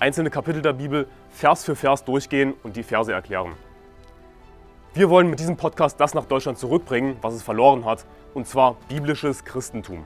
[0.00, 3.52] einzelne Kapitel der Bibel Vers für Vers durchgehen und die Verse erklären.
[4.94, 8.76] Wir wollen mit diesem Podcast das nach Deutschland zurückbringen, was es verloren hat, und zwar
[8.88, 10.04] biblisches Christentum.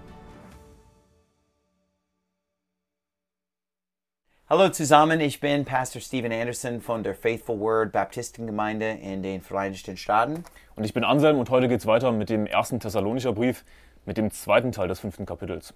[4.51, 9.97] Hallo zusammen, ich bin Pastor Steven Anderson von der Faithful Word Baptistengemeinde in den Vereinigten
[9.97, 10.45] Staaten.
[10.77, 13.65] Und ich bin Anselm und heute geht es weiter mit dem ersten Thessalonischer Brief,
[14.05, 15.73] mit dem zweiten Teil des fünften Kapitels.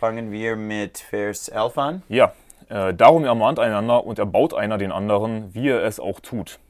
[0.00, 2.02] Fangen wir mit Vers 11 an.
[2.08, 2.32] Ja,
[2.70, 6.60] äh, darum ermahnt einander und erbaut einer den anderen, wie er es auch tut.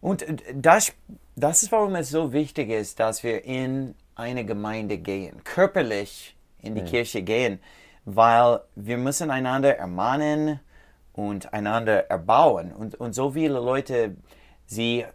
[0.00, 0.92] Und das,
[1.34, 6.76] das ist, warum es so wichtig ist, dass wir in eine Gemeinde gehen, körperlich in
[6.76, 6.86] die mhm.
[6.86, 7.58] Kirche gehen,
[8.04, 10.60] weil wir müssen einander ermahnen
[11.12, 12.72] und einander erbauen.
[12.72, 14.14] Und, und so viele Leute,
[14.66, 15.06] sie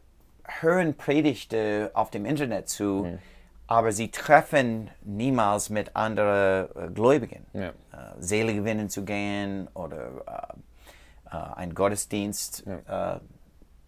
[0.44, 3.20] hören Predigte auf dem Internet zu, mhm.
[3.68, 7.46] aber sie treffen niemals mit anderen äh, Gläubigen.
[7.54, 7.72] Ja.
[8.00, 10.56] Äh, Seele gewinnen zu gehen oder
[11.32, 13.20] äh, äh, einen Gottesdienst ja.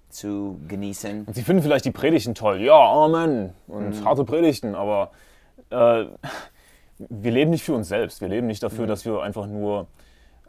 [0.09, 1.23] Zu genießen.
[1.23, 2.59] Und sie finden vielleicht die Predigten toll.
[2.59, 3.53] Ja, Amen.
[3.68, 4.06] Und mhm.
[4.06, 5.12] harte Predigten, aber
[5.70, 8.20] wir leben nicht für uns selbst.
[8.20, 8.90] Wir leben nicht dafür, mhm.
[8.90, 9.88] dass wir einfach nur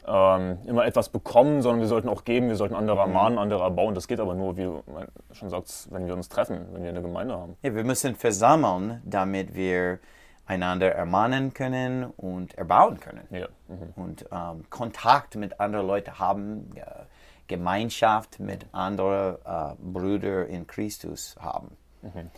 [0.05, 3.01] ähm, immer etwas bekommen, sondern wir sollten auch geben, wir sollten andere mhm.
[3.13, 3.95] ermahnen, andere erbauen.
[3.95, 4.83] Das geht aber nur, wie du
[5.31, 7.55] schon sagst, wenn wir uns treffen, wenn wir eine Gemeinde haben.
[7.61, 9.99] Ja, wir müssen versammeln, damit wir
[10.45, 13.27] einander ermahnen können und erbauen können.
[13.31, 13.47] Ja.
[13.67, 13.93] Mhm.
[13.95, 16.83] Und ähm, Kontakt mit anderen Leuten haben, äh,
[17.47, 21.77] Gemeinschaft mit anderen äh, Brüdern in Christus haben.
[22.01, 22.31] Mhm.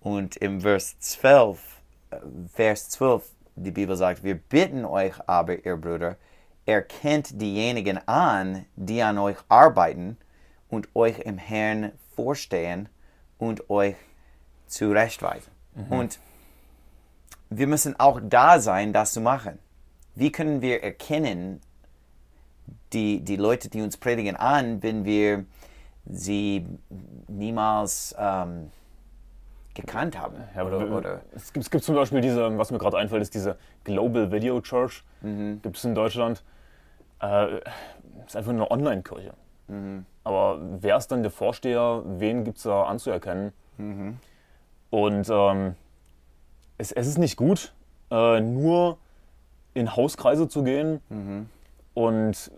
[0.00, 2.16] Und im Vers 12, äh,
[2.52, 6.16] Vers 12, die Bibel sagt, wir bitten euch aber, ihr Brüder,
[6.64, 10.16] erkennt diejenigen an, die an euch arbeiten
[10.68, 12.88] und euch im Herrn vorstehen
[13.38, 13.94] und euch
[14.66, 15.52] zurechtweisen.
[15.74, 15.92] Mhm.
[15.92, 16.18] Und
[17.50, 19.58] wir müssen auch da sein, das zu machen.
[20.14, 21.60] Wie können wir erkennen,
[22.92, 25.44] die, die Leute, die uns predigen an, wenn wir
[26.06, 26.66] sie
[27.28, 28.70] niemals ähm,
[29.74, 30.36] gekannt haben?
[30.54, 33.34] Ja, oder, oder es, gibt, es, gibt, zum Beispiel diese, was mir gerade einfällt, ist
[33.34, 35.04] diese Global Video Church.
[35.20, 35.60] Mhm.
[35.62, 36.42] Gibt es in Deutschland.
[37.20, 37.58] Äh,
[38.26, 39.34] ist einfach eine Online-Kirche.
[39.68, 40.06] Mhm.
[40.24, 42.02] Aber wer ist dann der Vorsteher?
[42.04, 43.52] Wen gibt es da anzuerkennen?
[43.76, 44.18] Mhm.
[44.90, 45.74] Und ähm,
[46.78, 47.72] es, es, ist nicht gut,
[48.10, 48.98] äh, nur
[49.74, 51.00] in Hauskreise zu gehen.
[51.08, 51.48] Mhm.
[51.94, 52.50] Und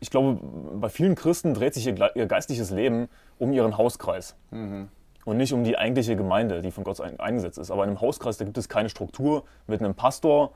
[0.00, 0.38] ich glaube,
[0.74, 4.36] bei vielen Christen dreht sich ihr, ihr geistliches Leben um ihren Hauskreis.
[4.50, 4.88] Mhm.
[5.24, 7.70] Und nicht um die eigentliche Gemeinde, die von Gott eingesetzt ist.
[7.70, 10.52] Aber in einem Hauskreis, da gibt es keine Struktur mit einem Pastor,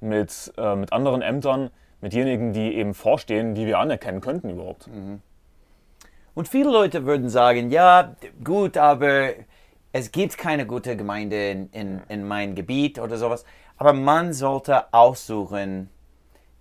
[0.00, 4.88] mit, äh, mit anderen Ämtern mit denjenigen, die eben vorstehen, die wir anerkennen könnten überhaupt.
[4.88, 5.20] Mhm.
[6.34, 9.30] Und viele Leute würden sagen, ja, gut, aber
[9.98, 13.44] es gibt keine gute Gemeinde in, in, in meinem Gebiet oder sowas.
[13.78, 15.88] Aber man sollte aussuchen,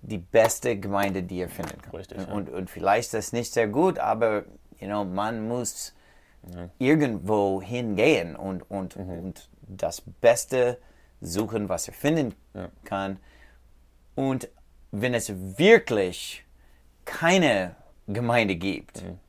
[0.02, 1.96] die beste Gemeinde, die er finden kann.
[1.96, 2.34] Richtig, ja.
[2.34, 4.44] und, und vielleicht ist das nicht sehr gut, aber
[4.80, 5.94] you know, man muss
[6.54, 6.70] ja.
[6.78, 9.10] irgendwo hingehen und, und, mhm.
[9.10, 10.78] und das Beste
[11.22, 12.70] suchen, was er finden ja.
[12.84, 13.20] kann.
[14.14, 14.48] Und
[14.92, 16.46] wenn es wirklich
[17.04, 17.76] keine
[18.08, 19.20] Gemeinde gibt, mhm.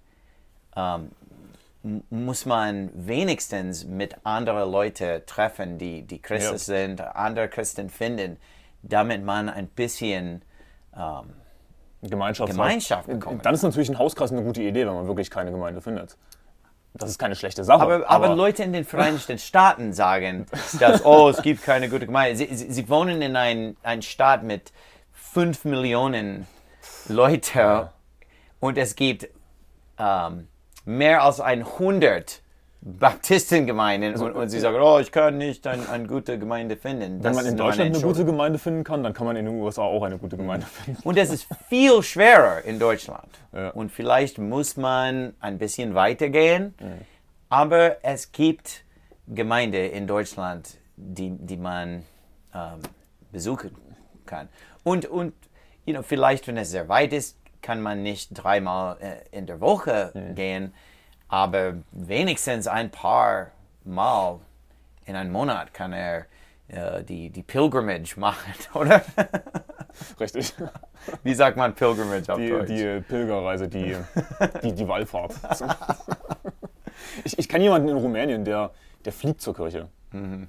[0.76, 1.10] ähm,
[2.10, 6.58] muss man wenigstens mit anderen Leuten treffen, die, die Christen ja.
[6.58, 8.38] sind, andere Christen finden,
[8.82, 10.42] damit man ein bisschen
[10.96, 11.32] ähm,
[12.02, 13.44] Gemeinschaft, Gemeinschaft bekommt.
[13.44, 16.16] Dann ist natürlich ein Hauskreis eine gute Idee, wenn man wirklich keine Gemeinde findet.
[16.94, 17.82] Das ist keine schlechte Sache.
[17.82, 20.46] Aber, aber, aber Leute in den Vereinigten Staaten sagen,
[20.80, 22.36] dass, oh, es gibt keine gute Gemeinde.
[22.36, 24.72] Sie, sie, sie wohnen in einem ein Staat mit
[25.12, 26.46] 5 Millionen
[27.08, 27.92] Leute ja.
[28.60, 29.28] und es gibt
[29.98, 30.48] ähm,
[30.86, 32.40] mehr als 100
[32.80, 37.20] Baptistengemeinden also, und, und, sie sagen, oh, ich kann nicht eine ein gute Gemeinde finden.
[37.20, 39.56] Das Wenn man in Deutschland eine gute Gemeinde finden kann, dann kann man in den
[39.56, 41.02] USA auch eine gute Gemeinde finden.
[41.02, 43.28] Und es ist viel schwerer in Deutschland.
[43.52, 43.70] Ja.
[43.70, 47.00] Und vielleicht muss man ein bisschen weitergehen, mhm.
[47.48, 48.84] aber es gibt
[49.26, 52.04] Gemeinden in Deutschland, die, die man
[52.54, 52.80] ähm,
[53.32, 53.76] besuchen
[54.26, 54.48] kann.
[54.84, 55.34] Und, und
[55.86, 59.60] you know, vielleicht, wenn es sehr weit ist, kann man nicht dreimal äh, in der
[59.60, 60.34] Woche mhm.
[60.36, 60.74] gehen,
[61.28, 63.48] aber wenigstens ein paar
[63.84, 64.40] Mal
[65.04, 66.26] in einem Monat kann er
[66.68, 69.02] äh, die, die Pilgrimage machen, oder?
[70.18, 70.54] Richtig.
[71.22, 72.68] Wie sagt man Pilgrimage auf die, Deutsch?
[72.68, 73.96] Die Pilgerreise, die,
[74.62, 75.34] die, die Wallfahrt.
[77.24, 78.70] Ich, ich kenne jemanden in Rumänien, der,
[79.04, 79.88] der fliegt zur Kirche.
[80.12, 80.48] Mhm.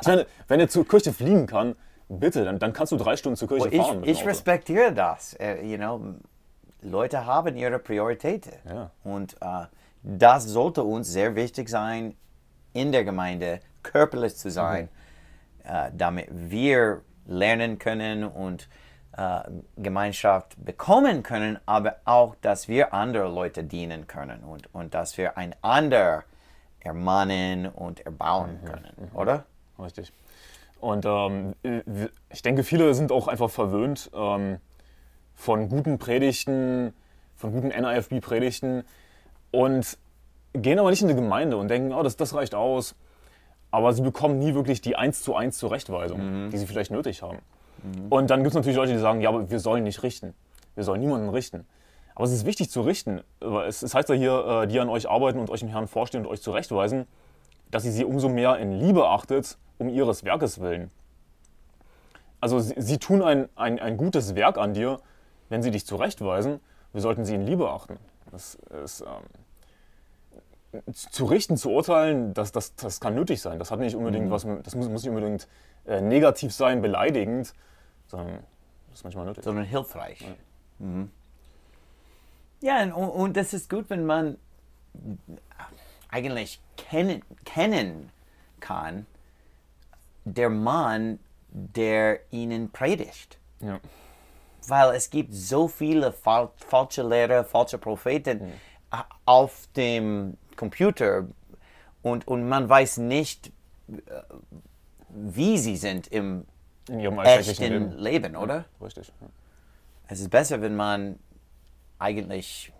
[0.00, 1.74] ich meine, wenn er zur Kirche fliegen kann,
[2.08, 4.02] bitte, dann, dann kannst du drei Stunden zur Kirche well, fahren.
[4.04, 5.36] Ich, ich respektiere das.
[5.40, 6.14] Uh, you know,
[6.82, 8.52] Leute haben ihre Prioritäten.
[8.68, 8.90] Ja.
[9.04, 9.66] Und uh,
[10.02, 12.16] das sollte uns sehr wichtig sein,
[12.72, 14.88] in der Gemeinde körperlich zu sein,
[15.64, 15.70] mhm.
[15.70, 18.68] uh, damit wir lernen können und
[19.76, 25.36] Gemeinschaft bekommen können, aber auch, dass wir andere Leute dienen können und, und dass wir
[25.36, 26.24] einander
[26.80, 28.66] ermahnen und erbauen mhm.
[28.66, 29.18] können, mhm.
[29.18, 29.44] oder?
[29.78, 30.12] Richtig.
[30.80, 31.54] Und ähm,
[32.30, 34.58] ich denke, viele sind auch einfach verwöhnt ähm,
[35.34, 36.92] von guten Predigten,
[37.36, 38.84] von guten NIFB-Predigten
[39.50, 39.98] und
[40.52, 42.94] gehen aber nicht in die Gemeinde und denken, oh, das, das reicht aus.
[43.70, 46.50] Aber sie bekommen nie wirklich die 1 zu 1 Zurechtweisung, mhm.
[46.50, 47.38] die sie vielleicht nötig haben.
[47.82, 48.08] Mhm.
[48.10, 50.34] Und dann gibt es natürlich Leute, die sagen, ja, aber wir sollen nicht richten.
[50.74, 51.66] Wir sollen niemanden richten.
[52.14, 53.22] Aber es ist wichtig zu richten.
[53.66, 56.26] Es, es heißt ja hier, äh, die an euch arbeiten und euch im Herrn vorstehen
[56.26, 57.06] und euch zurechtweisen,
[57.70, 60.90] dass ihr sie umso mehr in Liebe achtet, um ihres Werkes willen.
[62.40, 65.00] Also sie, sie tun ein, ein, ein gutes Werk an dir,
[65.52, 66.60] wenn sie dich zurechtweisen.
[66.94, 67.98] Wir sollten sie in Liebe achten.
[68.30, 69.04] Das ist,
[70.72, 73.58] ähm, zu richten, zu urteilen, das, das, das kann nötig sein.
[73.58, 74.30] Das hat nicht unbedingt mhm.
[74.30, 75.46] was, das muss, muss nicht unbedingt
[75.86, 77.52] äh, negativ sein, beleidigend,
[78.06, 78.38] sondern
[78.88, 79.44] das ist manchmal nötig.
[79.44, 80.22] Sondern hilfreich.
[80.22, 80.86] Ja.
[80.86, 81.10] Mhm.
[82.62, 84.38] Ja, und, und das ist gut, wenn man
[86.08, 88.10] eigentlich kennen, kennen
[88.60, 89.04] kann,
[90.24, 91.18] der Mann,
[91.50, 93.36] der ihnen predigt.
[93.60, 93.80] Ja.
[94.66, 98.52] Weil es gibt so viele fal falsche Lehrer, falsche Propheten
[98.92, 99.06] ja.
[99.24, 101.26] auf dem Computer
[102.02, 103.48] und, und man weiß nicht,
[103.88, 104.00] äh,
[105.08, 106.46] wie sie sind im
[106.88, 108.56] echten Leben, Leben oder?
[108.56, 109.12] Ja, richtig.
[110.08, 111.18] Es ist besser, wenn man
[111.98, 112.72] eigentlich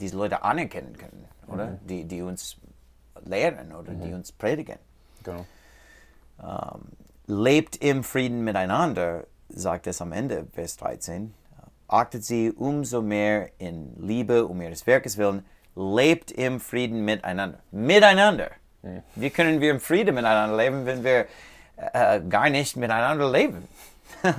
[0.00, 1.66] diese Leute anerkennen können, oder?
[1.66, 1.86] Mhm.
[1.86, 2.56] Die, die uns
[3.24, 4.00] lehren oder mhm.
[4.02, 4.78] die uns predigen.
[5.22, 5.46] Genau.
[6.42, 6.82] Ähm,
[7.26, 9.24] lebt im Frieden miteinander,
[9.54, 11.34] sagt es am Ende, Vers 13.
[11.88, 15.44] Achtet sie umso mehr in Liebe um ihres Werkes willen.
[15.74, 17.58] Lebt im Frieden miteinander.
[17.70, 18.50] Miteinander.
[18.82, 19.02] Mhm.
[19.14, 21.26] Wie können wir im Frieden miteinander leben, wenn wir
[21.76, 23.68] äh, gar nicht miteinander leben?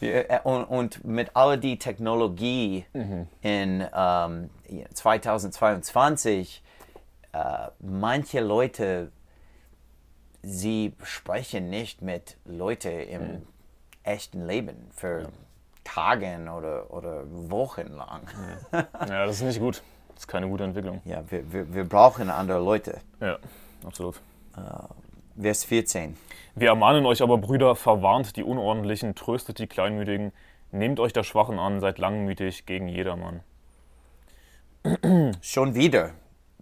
[0.00, 3.26] Äh, und, und, mit all die Technologie mhm.
[3.40, 4.50] in ähm,
[4.92, 6.62] 2022,
[7.32, 7.38] äh,
[7.78, 9.12] manche Leute,
[10.42, 13.46] sie sprechen nicht mit Leuten im mhm.
[14.04, 15.28] Echten Leben für ja.
[15.82, 18.22] Tagen oder, oder Wochen lang.
[18.72, 18.86] Ja.
[19.00, 19.82] ja, das ist nicht gut.
[20.14, 21.00] Das ist keine gute Entwicklung.
[21.04, 23.00] Ja, wir, wir, wir brauchen andere Leute.
[23.20, 23.38] Ja,
[23.84, 24.20] absolut.
[24.56, 24.86] Uh,
[25.40, 26.16] Vers 14.
[26.54, 30.32] Wir ermahnen euch aber, Brüder, verwarnt die Unordentlichen, tröstet die Kleinmütigen,
[30.70, 33.40] nehmt euch der Schwachen an, seid langmütig gegen jedermann.
[35.40, 36.10] Schon wieder.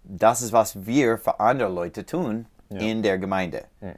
[0.03, 2.79] Das ist, was wir für andere Leute tun ja.
[2.79, 3.65] in der Gemeinde.
[3.81, 3.93] Ja.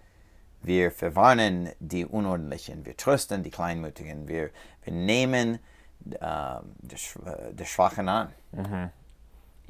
[0.65, 4.49] Wir verwarnen die Unordentlichen, wir trösten die Kleinmütigen, wir,
[4.83, 5.59] wir nehmen
[6.09, 6.95] äh, die,
[7.53, 8.33] die, Schwachen an.
[8.51, 8.89] Mhm.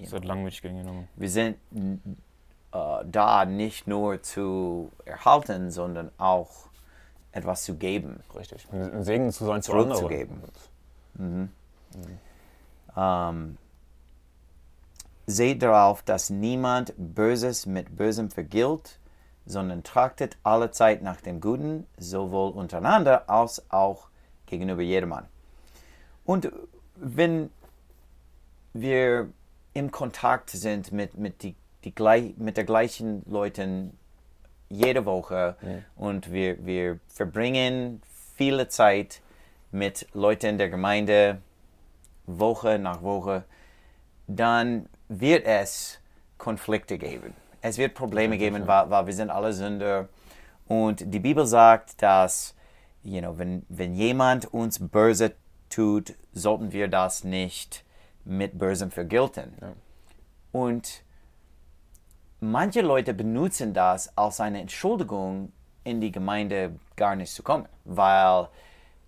[0.06, 1.10] Seid langmütig gegen jedermann.
[1.18, 6.70] Wir sind äh, da nicht nur zu erhalten, sondern auch
[7.34, 8.22] etwas zu geben.
[8.34, 8.66] Richtig.
[8.72, 10.02] Ein Segen zu sein zu anderen.
[10.02, 10.42] Zu geben.
[11.16, 11.26] Mhm.
[11.26, 11.50] Mhm.
[12.96, 13.58] Ähm,
[15.28, 18.98] seht darauf, dass niemand Böses mit Bösem vergilt,
[19.46, 24.08] sondern trachtet alle Zeit nach dem Guten, sowohl untereinander als auch
[24.46, 25.26] gegenüber jedermann.
[26.26, 26.52] Und
[26.96, 27.52] wenn
[28.74, 29.30] wir
[29.74, 33.98] im Kontakt sind mit, mit die die gleich, mit der gleichen Leuten
[34.70, 35.78] jede Woche ja.
[35.96, 38.02] und wir, wir verbringen
[38.36, 39.22] viele Zeit
[39.72, 41.42] mit Leuten der Gemeinde
[42.26, 43.44] Woche nach Woche,
[44.28, 46.00] dann wird es
[46.40, 47.34] Konflikte geben.
[47.68, 50.08] Es wird Probleme geben, weil, weil wir sind alle Sünder.
[50.68, 52.54] Und die Bibel sagt, dass
[53.02, 55.34] you know, wenn, wenn jemand uns böse
[55.72, 57.84] tut, sollten wir das nicht
[58.24, 59.56] mit Bösem vergelten.
[59.60, 59.74] Ja.
[60.52, 61.02] Und
[62.40, 65.52] manche Leute benutzen das als eine Entschuldigung,
[65.84, 68.48] in die Gemeinde gar nicht zu kommen, weil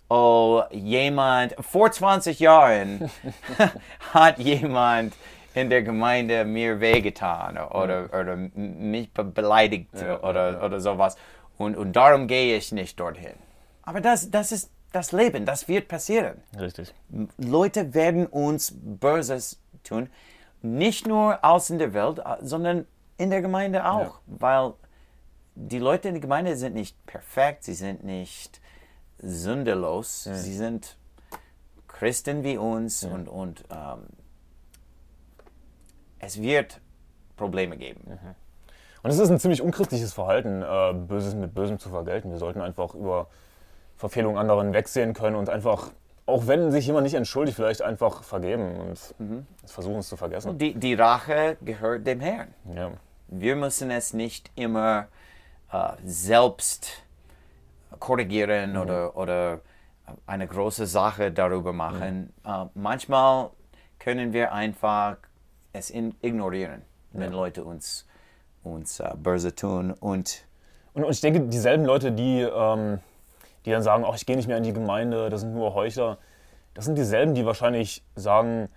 [0.08, 3.08] oh, jemand vor 20 Jahren
[4.12, 5.14] hat jemand
[5.60, 8.20] in der Gemeinde mir wehgetan oder, ja.
[8.20, 10.62] oder mich beleidigt ja, oder, ja.
[10.62, 11.16] oder sowas
[11.56, 13.34] und, und darum gehe ich nicht dorthin.
[13.82, 16.40] Aber das, das ist das Leben, das wird passieren.
[16.58, 16.94] Richtig.
[17.36, 20.08] Leute werden uns Böses tun,
[20.62, 22.86] nicht nur aus in der Welt, sondern
[23.16, 24.20] in der Gemeinde auch, ja.
[24.26, 24.72] weil
[25.54, 28.60] die Leute in der Gemeinde sind nicht perfekt, sie sind nicht
[29.18, 30.24] sündelos.
[30.24, 30.96] Sie sind
[31.88, 34.06] Christen wie uns und, und ähm,
[36.18, 36.80] es wird
[37.36, 38.18] Probleme geben.
[39.02, 42.30] Und es ist ein ziemlich unchristliches Verhalten, äh, Böses mit Bösem zu vergelten.
[42.30, 43.28] Wir sollten einfach über
[43.96, 45.90] Verfehlungen anderen wegsehen können und einfach,
[46.26, 49.14] auch wenn sich jemand nicht entschuldigt, vielleicht einfach vergeben und
[49.66, 50.58] versuchen es zu vergessen.
[50.58, 52.54] Die, die Rache gehört dem Herrn.
[52.74, 52.90] Ja.
[53.28, 55.06] Wir müssen es nicht immer
[55.72, 57.02] äh, selbst
[57.98, 59.60] korrigieren oder, oder
[60.26, 62.32] eine große Sache darüber machen.
[62.44, 63.50] Äh, manchmal
[63.98, 65.16] können wir einfach
[65.78, 66.82] es ignorieren,
[67.12, 68.06] wenn Leute uns,
[68.62, 69.92] uns äh, böse tun.
[69.92, 70.44] Und
[70.94, 72.98] Und, und ich denke, dieselben Leute, die, ähm,
[73.64, 76.18] die dann sagen, ach, ich gehe nicht mehr in die Gemeinde, das sind nur Heuchler,
[76.74, 78.68] das sind dieselben, die wahrscheinlich sagen,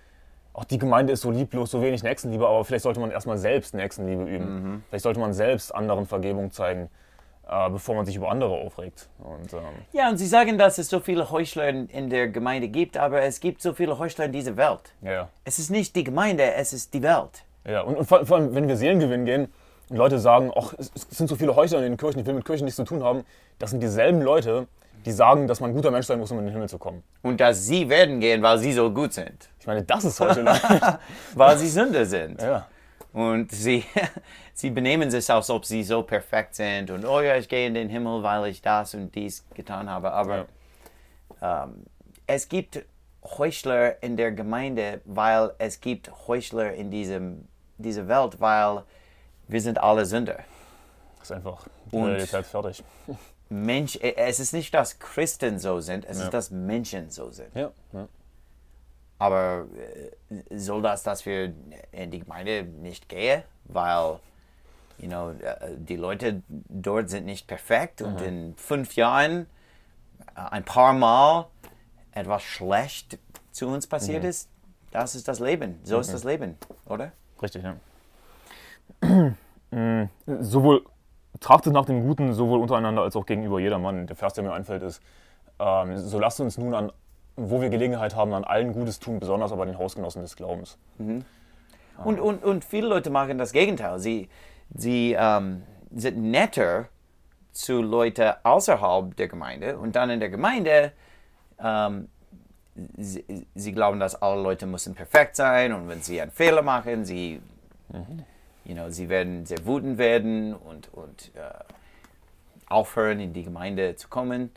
[0.53, 3.73] ach, die Gemeinde ist so lieblos, so wenig Nächstenliebe, aber vielleicht sollte man erstmal selbst
[3.73, 4.45] Nächstenliebe üben.
[4.89, 6.89] Vielleicht sollte man selbst anderen Vergebung zeigen,
[7.51, 9.09] äh, bevor man sich über andere aufregt.
[9.19, 9.59] Und, ähm,
[9.91, 13.41] ja, und Sie sagen, dass es so viele Heuchler in, der Gemeinde gibt, aber es
[13.41, 14.93] gibt so viele Heuchler in dieser Welt.
[15.01, 15.29] ja, ja.
[15.43, 17.43] Es ist nicht die Gemeinde, es ist die Welt.
[17.67, 19.51] Ja, und, und vor, vor allem, wenn wir Seelengewinn gehen
[19.89, 22.33] und Leute sagen, ach, es, es sind so viele Heuchler in den Kirchen, ich will
[22.33, 23.23] mit Kirchen nichts zu tun haben,
[23.59, 24.67] das sind dieselben Leute,
[25.05, 27.03] die sagen, dass man ein guter Mensch sein muss, um in den Himmel zu kommen.
[27.21, 29.49] Und dass Sie werden gehen, weil Sie so gut sind.
[29.59, 30.57] Ich meine, das ist Heuchelei.
[31.35, 32.41] Weil Sie Sünder sind.
[32.41, 32.67] ja.
[33.13, 33.83] Und sie,
[34.53, 37.73] sie benehmen sich, als ob sie so perfekt sind und, oh ja, ich gehe in
[37.73, 40.11] den Himmel, weil ich das und dies getan habe.
[40.13, 40.45] Aber
[41.41, 41.85] ähm,
[42.27, 42.83] es gibt
[43.23, 48.83] Heuchler in der Gemeinde, weil es gibt Heuchler in diesem, dieser Welt, weil
[49.47, 50.39] wir sind alle Sünder.
[51.19, 52.83] Das ist einfach die Und- Realität fertig.
[53.49, 56.23] Mensch, es ist nicht, dass Christen so sind, es Ja.
[56.23, 57.53] ist, dass Menschen so sind.
[57.53, 58.07] Ja, ja.
[59.21, 59.67] Aber
[60.31, 61.53] äh, soll das, dass wir
[61.91, 64.19] in die Gemeinde nicht gehen, weil
[64.97, 69.45] you know, äh, die Leute dort sind nicht perfekt und in fünf Jahren
[70.35, 71.45] äh, ein paar Mal
[72.13, 73.19] etwas schlecht
[73.51, 74.49] zu uns passiert ist?
[74.89, 75.79] Das ist das Leben.
[75.83, 77.11] So ist das Leben, oder?
[77.43, 77.75] Richtig, ja.
[79.73, 80.09] Mm,
[80.41, 80.85] sowohl
[81.39, 84.05] trachtet nach dem Guten, sowohl untereinander als auch gegenüber jedermann.
[84.05, 85.01] Der Vers, der mir einfällt, ist,
[85.59, 86.91] ähm, so lasst uns nun an,
[87.35, 90.77] wo wir Gelegenheit haben, an allen Gutes tun, besonders aber den Hausgenossen des Glaubens.
[92.03, 93.99] Und, und, und viele Leute machen das Gegenteil.
[93.99, 94.29] Sie,
[94.73, 96.87] sie ähm, sind netter
[97.51, 100.93] zu Leuten außerhalb der Gemeinde und dann in der Gemeinde,
[101.61, 102.07] ähm,
[102.97, 107.05] sie, sie glauben, dass alle Leute müssen perfekt sein und wenn sie einen Fehler machen,
[107.05, 107.41] sie,
[108.63, 111.51] you know, sie werden sehr wütend werden und, und äh,
[112.67, 114.51] aufhören, in die Gemeinde zu kommen.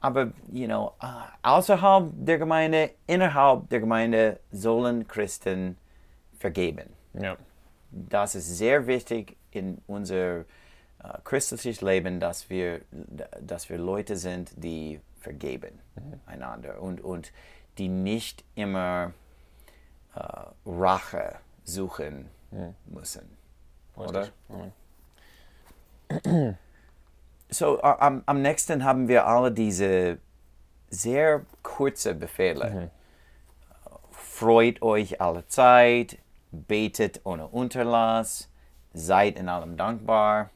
[0.00, 1.06] Aber, you know, äh,
[1.42, 5.76] außerhalb der Gemeinde, innerhalb der Gemeinde sollen Christen
[6.38, 6.90] vergeben.
[7.14, 7.36] Ja.
[7.90, 10.44] Das ist sehr wichtig in unser äh,
[11.24, 12.82] christliches Leben, dass wir,
[13.40, 15.80] dass wir Leute sind, die vergeben
[16.26, 17.32] einander und, und
[17.76, 19.12] die nicht immer
[20.14, 20.20] äh,
[20.64, 22.28] Rache suchen
[22.86, 23.36] müssen.
[23.96, 24.28] Oder?
[24.48, 24.72] Richtig.
[27.50, 30.18] So, am, am nächsten haben wir alle diese
[30.90, 32.90] sehr kurze Befehle.
[34.10, 36.18] Freut euch alle Zeit,
[36.50, 38.48] betet ohne Unterlass,
[38.92, 40.50] seid in allem dankbar.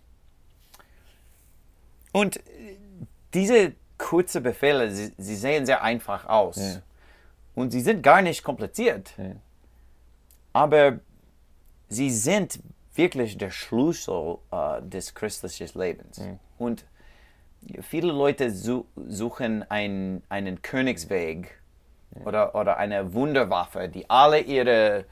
[2.13, 2.77] Und äh,
[3.35, 6.59] diese kurzen Befehle, sie, sie sehen sehr einfach aus.
[7.55, 9.15] Und sie sind gar nicht kompliziert.
[10.53, 11.01] Aber
[11.89, 12.61] sie sind
[12.95, 16.19] wirklich der Schlüssel äh, des christlichen Lebens.
[16.63, 16.85] Und
[17.81, 21.59] viele Leute su suchen ein, einen Königsweg
[22.25, 25.05] oder, oder eine Wunderwaffe, die alle ihre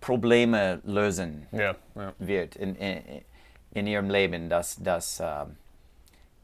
[0.00, 2.12] Probleme lösen Ja, ja.
[2.18, 3.22] wird in, in,
[3.72, 5.56] in ihrem Leben, dass, dass ähm,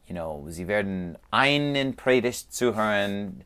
[0.07, 3.43] you know, sie werden einen Predigt zuhören,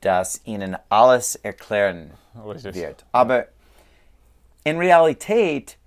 [0.00, 2.12] das ihnen alles erklären
[2.46, 2.74] Richtig.
[2.74, 3.04] wird.
[3.12, 3.46] Aber
[4.64, 5.78] in Realität,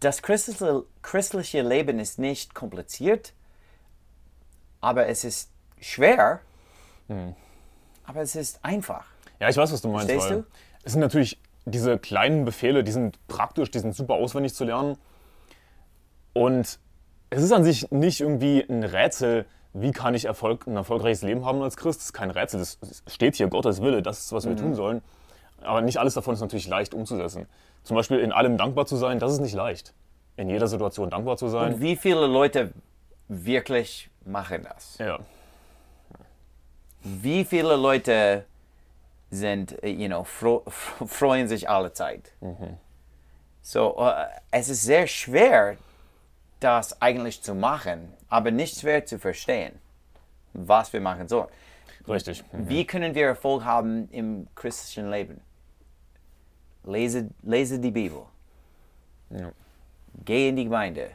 [0.00, 3.32] das christliche, Leben ist nicht kompliziert,
[4.80, 5.50] aber es ist
[5.80, 6.40] schwer,
[8.04, 9.06] aber es ist einfach.
[9.40, 10.10] Ja, ich weiß, was du meinst.
[10.10, 10.46] Verstehst du?
[10.84, 14.96] Es sind natürlich diese kleinen Befehle, die sind praktisch, die sind super auswendig zu lernen.
[16.34, 16.78] Und
[17.30, 21.44] es ist an sich nicht irgendwie ein Rätsel, wie kann ich Erfolg, ein erfolgreiches Leben
[21.44, 22.00] haben als Christ.
[22.00, 22.78] Das ist kein Rätsel, das
[23.08, 25.02] steht hier, Gottes Wille, das ist, was wir tun sollen.
[25.64, 27.46] Aber nicht alles davon ist natürlich leicht umzusetzen.
[27.82, 29.92] Zum Beispiel in allem dankbar zu sein, das ist nicht leicht.
[30.36, 31.74] In jeder Situation dankbar zu sein.
[31.74, 32.72] Und wie viele Leute
[33.28, 34.98] wirklich machen das?
[34.98, 35.18] Ja,
[37.02, 38.44] Wie viele Leute
[39.30, 40.62] sind, äh, you know, fro
[41.06, 42.32] freuen sich alle Zeit?
[43.62, 45.76] So, äh, es ist sehr schwer,
[46.60, 49.78] das eigentlich zu machen, aber nicht schwer zu verstehen.
[50.56, 51.48] was wir machen sollen.
[52.08, 52.44] Richtig.
[52.52, 52.68] Mhm.
[52.68, 55.40] Wie können wir Erfolg haben im christlichen Leben?
[56.84, 58.22] Lese, lese die Bibel.
[59.30, 59.52] Ja.
[60.24, 61.10] Geh in die Gemeinde.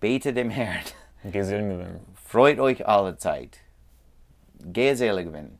[0.00, 0.84] Bete dem Herrn.
[1.24, 2.00] Geh Seelen gewinnen.
[2.14, 3.58] Freut euch alle Zeit.
[4.60, 5.58] Geh Seele gewinnen.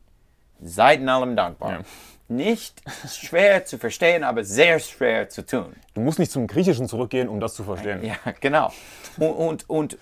[0.61, 1.71] Seid in allem dankbar.
[1.71, 1.81] Ja.
[2.27, 5.75] Nicht schwer zu verstehen, aber sehr schwer zu tun.
[5.93, 8.03] Du musst nicht zum Griechischen zurückgehen, um das zu verstehen.
[8.03, 8.71] Ja, genau.
[9.17, 9.97] Und, und, und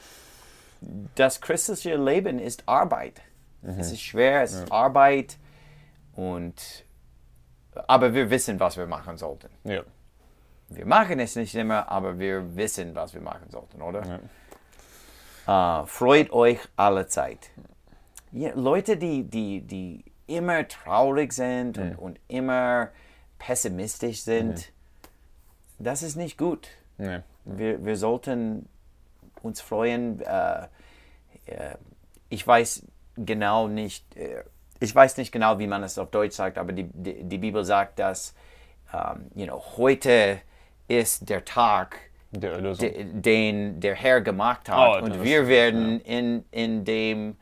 [1.15, 3.21] das christliche Leben ist Arbeit.
[3.61, 5.37] Es ist schwer, es ist Arbeit.
[6.15, 6.82] Und,
[7.87, 9.49] aber wir wissen, was wir machen sollten.
[9.63, 9.83] Ja.
[10.69, 14.19] Wir machen es nicht immer, aber wir wissen, was wir machen sollten, oder?
[15.45, 17.49] Äh, freut euch alle Zeit.
[18.31, 22.89] Ja, Leute, die, die, die immer traurig sind und, und immer
[23.37, 24.71] pessimistisch sind,
[25.77, 26.69] das ist nicht gut.
[26.97, 27.19] Nee.
[27.45, 28.67] Wir, wir sollten
[29.41, 30.21] uns freuen.
[30.21, 30.67] Äh,
[31.45, 31.75] äh,
[32.29, 32.87] ich weiß
[33.17, 34.32] genau nicht, äh,
[34.83, 37.63] ich weiß nicht genau, wie man es auf Deutsch sagt, aber die, die, die Bibel
[37.63, 38.33] sagt, dass
[38.93, 40.39] ähm, you know, heute
[40.89, 41.95] ist der Tag,
[42.31, 45.01] Der de, den der Herr gemacht hat.
[45.01, 47.37] Oh, und das wir werden in, in dem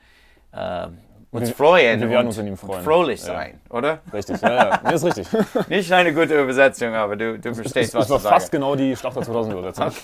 [0.51, 0.88] äh,
[1.31, 2.83] uns freuen wir werden und, uns in ihm und freuen.
[2.83, 3.25] fröhlich Ja.
[3.25, 4.00] sein, oder?
[4.13, 4.81] Richtig, ja, ja.
[4.86, 5.27] Nee, ist richtig.
[5.69, 8.36] Nicht eine gute Übersetzung, aber du, du verstehst, was Das war ich sage.
[8.36, 9.91] fast genau die Schlachter 2000 Übersetzung.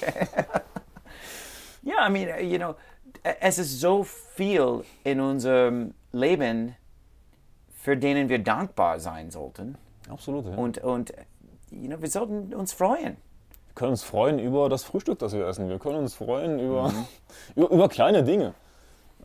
[1.84, 2.76] Ja, I mean, uh, you know,
[3.40, 6.76] es ist so viel in unserem Leben,
[7.88, 9.78] für denen wir dankbar sein sollten.
[10.10, 10.46] Absolut.
[10.46, 10.56] Ja.
[10.56, 11.14] Und, und
[11.72, 13.16] you know, wir sollten uns freuen.
[13.16, 15.70] Wir können uns freuen über das Frühstück, das wir essen.
[15.70, 16.94] Wir können uns freuen über,
[17.56, 18.54] über, über kleine Dinge.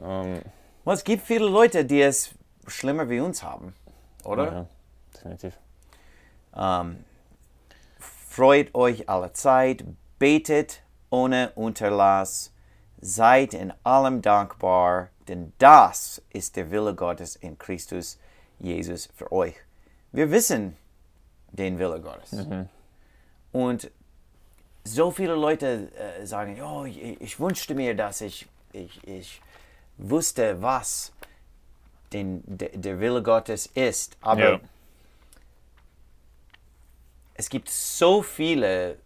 [0.01, 0.43] Ähm,
[0.85, 2.37] Well, es gibt viele Leute, die es
[2.69, 3.75] schlimmer wie uns haben,
[4.23, 4.45] oder?
[4.53, 4.67] Ja,
[5.13, 5.59] definitiv.
[6.57, 7.05] Ähm,
[7.99, 9.85] freut euch alle Zeit,
[10.21, 12.53] betet ohne Unterlass,
[13.01, 18.21] seid in allem dankbar, denn das ist der Wille Gottes in Christus
[18.63, 19.55] Jesus für euch.
[20.13, 20.77] Wir wissen
[21.51, 22.33] den Wille Gottes.
[23.53, 23.91] Und
[24.85, 29.41] so viele Leute äh, sagen, oh, ich, ich wünschte mir, dass ich, ich, ich
[29.99, 31.13] wusste, was
[32.13, 34.17] den, der, der Wille Gottes ist.
[34.21, 34.61] Aber Ja.
[37.35, 38.97] es gibt so viele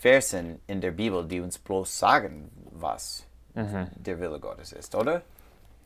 [0.00, 3.24] Versen in der Bibel, die uns bloß sagen, was
[3.96, 5.22] der Wille Gottes ist, oder?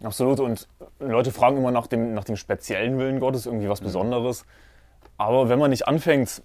[0.02, 0.40] Absolut.
[0.40, 0.68] Und
[1.00, 4.44] Leute fragen immer nach dem, nach dem speziellen Willen Gottes, irgendwie was Besonderes.
[5.16, 6.42] Aber wenn man nicht anfängt,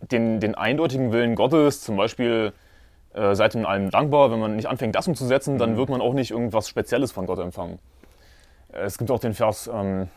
[0.00, 2.52] den, den eindeutigen Willen Gottes, zum Beispiel
[3.14, 6.12] äh, seid in allem dankbar, wenn man nicht anfängt, das umzusetzen, dann wird man auch
[6.12, 7.78] nicht irgendwas Spezielles von Gott empfangen.
[8.72, 10.08] Äh, Es gibt auch den Vers, ähm,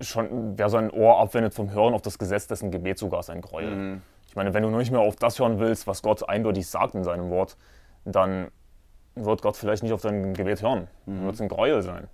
[0.00, 3.40] schon, wer sein Ohr abwendet vom Hören auf das Gesetz, dessen Gebet sogar ist ein
[3.40, 4.00] Gräuel.
[4.26, 7.04] Ich meine, wenn du nicht mehr auf das hören willst, was Gott eindeutig sagt in
[7.04, 7.56] seinem Wort,
[8.04, 8.48] dann
[9.14, 10.88] wird Gott vielleicht nicht auf dein Gebet hören.
[11.06, 12.08] Dann wird es ein Gräuel sein.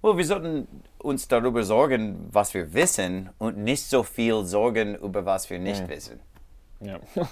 [0.00, 5.24] Well, wir sollten uns darüber sorgen, was wir wissen und nicht so viel sorgen über
[5.26, 6.20] was wir nicht wissen.
[6.80, 7.00] Ja.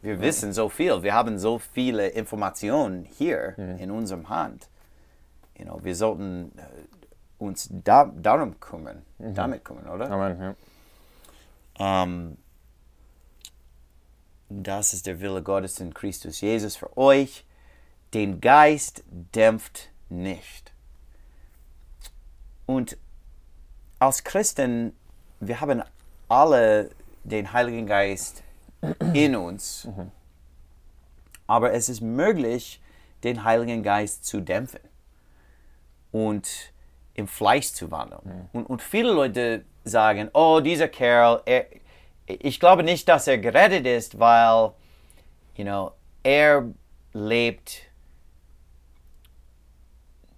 [0.00, 4.68] Wir wissen so viel, wir haben so viele Informationen hier in unserem Hand.
[5.58, 6.62] You know, wir sollten äh,
[7.38, 10.10] uns da, darum kümmern, damit kümmern, oder?
[10.10, 10.54] Amen.
[11.78, 12.02] Ja.
[12.04, 12.36] Ähm,
[14.60, 17.44] das ist der Wille Gottes in Christus Jesus für euch.
[18.14, 20.72] Den Geist dämpft nicht.
[22.66, 22.98] Und
[23.98, 24.94] als Christen,
[25.40, 25.82] wir haben
[26.28, 26.90] alle
[27.24, 28.42] den Heiligen Geist
[29.14, 29.88] in uns.
[31.46, 32.80] Aber es ist möglich,
[33.24, 34.80] den Heiligen Geist zu dämpfen
[36.10, 36.72] und
[37.14, 38.48] im Fleisch zu wandeln.
[38.52, 41.66] Und, und viele Leute sagen, oh, dieser Kerl, er,
[42.26, 44.72] ich glaube nicht, dass er gerettet ist, weil,
[45.56, 46.64] you know, er
[47.12, 47.82] lebt,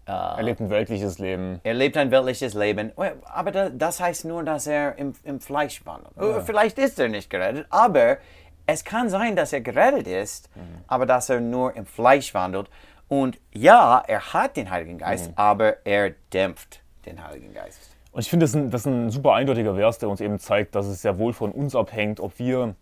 [0.06, 1.60] Er lebt ein weltliches Leben.
[1.62, 2.92] er lebt ein weltliches Leben.
[3.24, 6.16] Aber da, das heißt nur, dass er im, im Fleisch wandelt.
[6.16, 8.18] Oder Vielleicht ist er nicht gerettet, aber
[8.66, 10.50] es kann sein, dass er gerettet ist,
[10.86, 12.68] aber dass er nur im Fleisch wandelt.
[13.08, 17.93] Und ja, er hat den Heiligen Geist, aber er dämpft den Heiligen Geist.
[18.14, 20.38] Und ich finde, das, ist ein- das ist ein super eindeutiger Vers, der uns eben
[20.38, 22.74] zeigt, dass es sehr wohl von uns abhängt, ob wir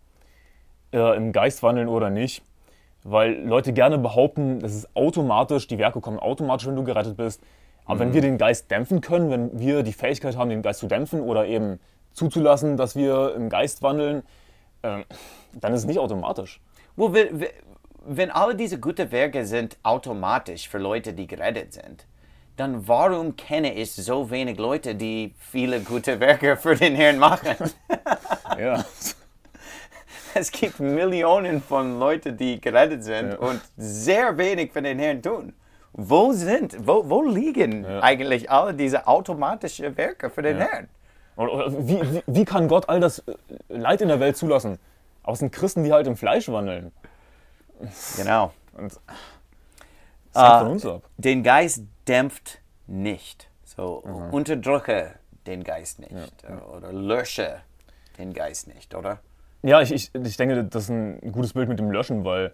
[0.92, 2.42] äh, im Geist wandeln oder nicht.
[3.02, 7.42] Weil Leute gerne behaupten, das ist automatisch, die Werke kommen automatisch, wenn du gerettet bist.
[7.86, 10.86] Aber wenn wir den Geist dämpfen können, wenn wir die Fähigkeit haben, den Geist zu
[10.86, 11.80] dämpfen oder eben
[12.12, 14.22] zuzulassen, dass wir im Geist wandeln,
[14.82, 15.04] ähm,
[15.58, 16.60] dann ist es nicht automatisch.
[16.96, 17.48] Well,
[18.04, 22.06] wenn alle diese guten Werke sind automatisch für Leute, die gerettet sind,
[22.62, 27.56] dann warum kenne ich so wenig Leute, die viele gute Werke für den Herrn machen?
[28.56, 28.84] Ja.
[30.34, 33.38] es gibt Millionen von Leuten, die gerettet sind Ja.
[33.38, 35.54] und sehr wenig für den Herrn tun.
[35.92, 38.00] wo sind, wo, wo liegen ja.
[38.00, 40.66] eigentlich alle diese automatischen Werke für den ja.
[40.66, 40.88] Herrn?
[41.36, 43.34] wie, wie, wie, kann Gott all das äh,
[43.68, 44.78] Leid in der Welt zulassen?
[45.26, 46.92] Es sind Christen, die halt im Fleisch wandeln.
[48.16, 48.52] Genau.
[48.74, 48.92] Und
[50.34, 51.02] das von uns ab.
[51.16, 53.48] Den Geist dämpft nicht.
[53.64, 54.34] So mhm.
[54.34, 55.12] unterdrücke
[55.46, 56.12] den Geist nicht.
[56.12, 56.62] Ja.
[56.66, 57.60] Oder lösche
[58.18, 59.18] den Geist nicht, oder?
[59.62, 62.52] Ja, ich, ich, ich denke, das ist ein gutes Bild mit dem Löschen, weil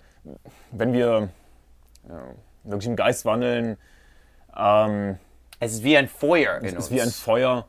[0.70, 1.30] wenn wir
[2.08, 2.22] ja,
[2.64, 3.78] wirklich im Geist wandeln,
[4.56, 5.18] ähm,
[5.60, 6.60] es ist wie ein Feuer.
[6.62, 7.66] es ist wie ein Feuer.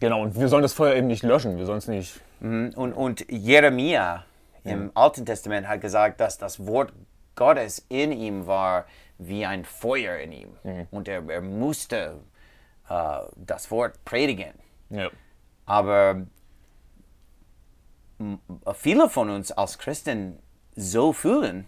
[0.00, 2.20] Genau, und wir sollen das Feuer eben nicht löschen, wir sollen es nicht.
[2.40, 2.72] Mhm.
[2.74, 4.24] Und, und Jeremia
[4.64, 4.72] ja.
[4.72, 6.92] im Alten Testament hat gesagt, dass das Wort
[7.36, 8.86] Gottes in ihm war
[9.28, 10.56] wie ein Feuer in ihm.
[10.62, 10.86] Mhm.
[10.90, 12.20] Und er, er musste
[12.88, 14.54] äh, das Wort predigen.
[14.90, 15.10] Ja.
[15.66, 16.26] Aber
[18.74, 20.38] viele von uns als Christen
[20.74, 21.66] so fühlen,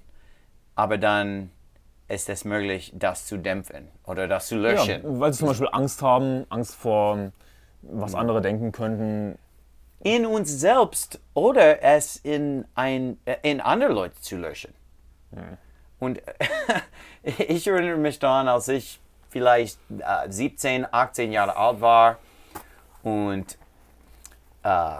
[0.74, 1.50] aber dann
[2.08, 5.02] ist es möglich, das zu dämpfen oder das zu löschen.
[5.02, 7.32] Ja, weil sie zum Beispiel Angst haben, Angst vor,
[7.82, 9.38] was andere denken könnten.
[10.00, 14.74] In uns selbst oder es in, ein, in andere Leute zu löschen.
[15.32, 15.56] Ja.
[16.04, 16.20] Und
[17.22, 22.18] ich erinnere mich daran, als ich vielleicht äh, 17, 18 Jahre alt war
[23.02, 23.58] und
[24.62, 24.98] äh,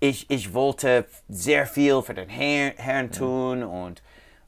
[0.00, 4.02] ich, ich wollte sehr viel für den Herrn, Herrn tun und,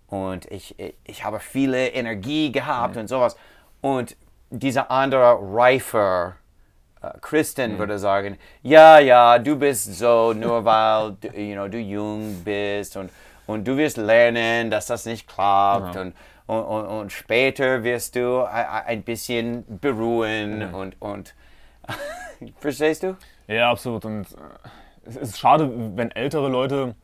[0.09, 3.03] und ich, ich habe viele Energie gehabt mhm.
[3.03, 3.37] und sowas.
[3.81, 4.17] Und
[4.51, 6.37] dieser andere reifer
[7.01, 7.79] äh, Christen mhm.
[7.79, 12.97] würde sagen, ja, ja, du bist so, nur weil du, you know, du jung bist
[12.97, 13.11] und,
[13.47, 15.95] und du wirst lernen, dass das nicht klappt.
[15.95, 16.01] Mhm.
[16.01, 16.15] Und,
[16.47, 20.75] und, und, und, später wirst du ein bisschen beruhen mhm.
[20.75, 21.35] und, und
[22.59, 23.17] verstehst du?
[23.47, 24.05] Ja, absolut.
[24.05, 26.95] Und äh, es ist schade, wenn ältere Leute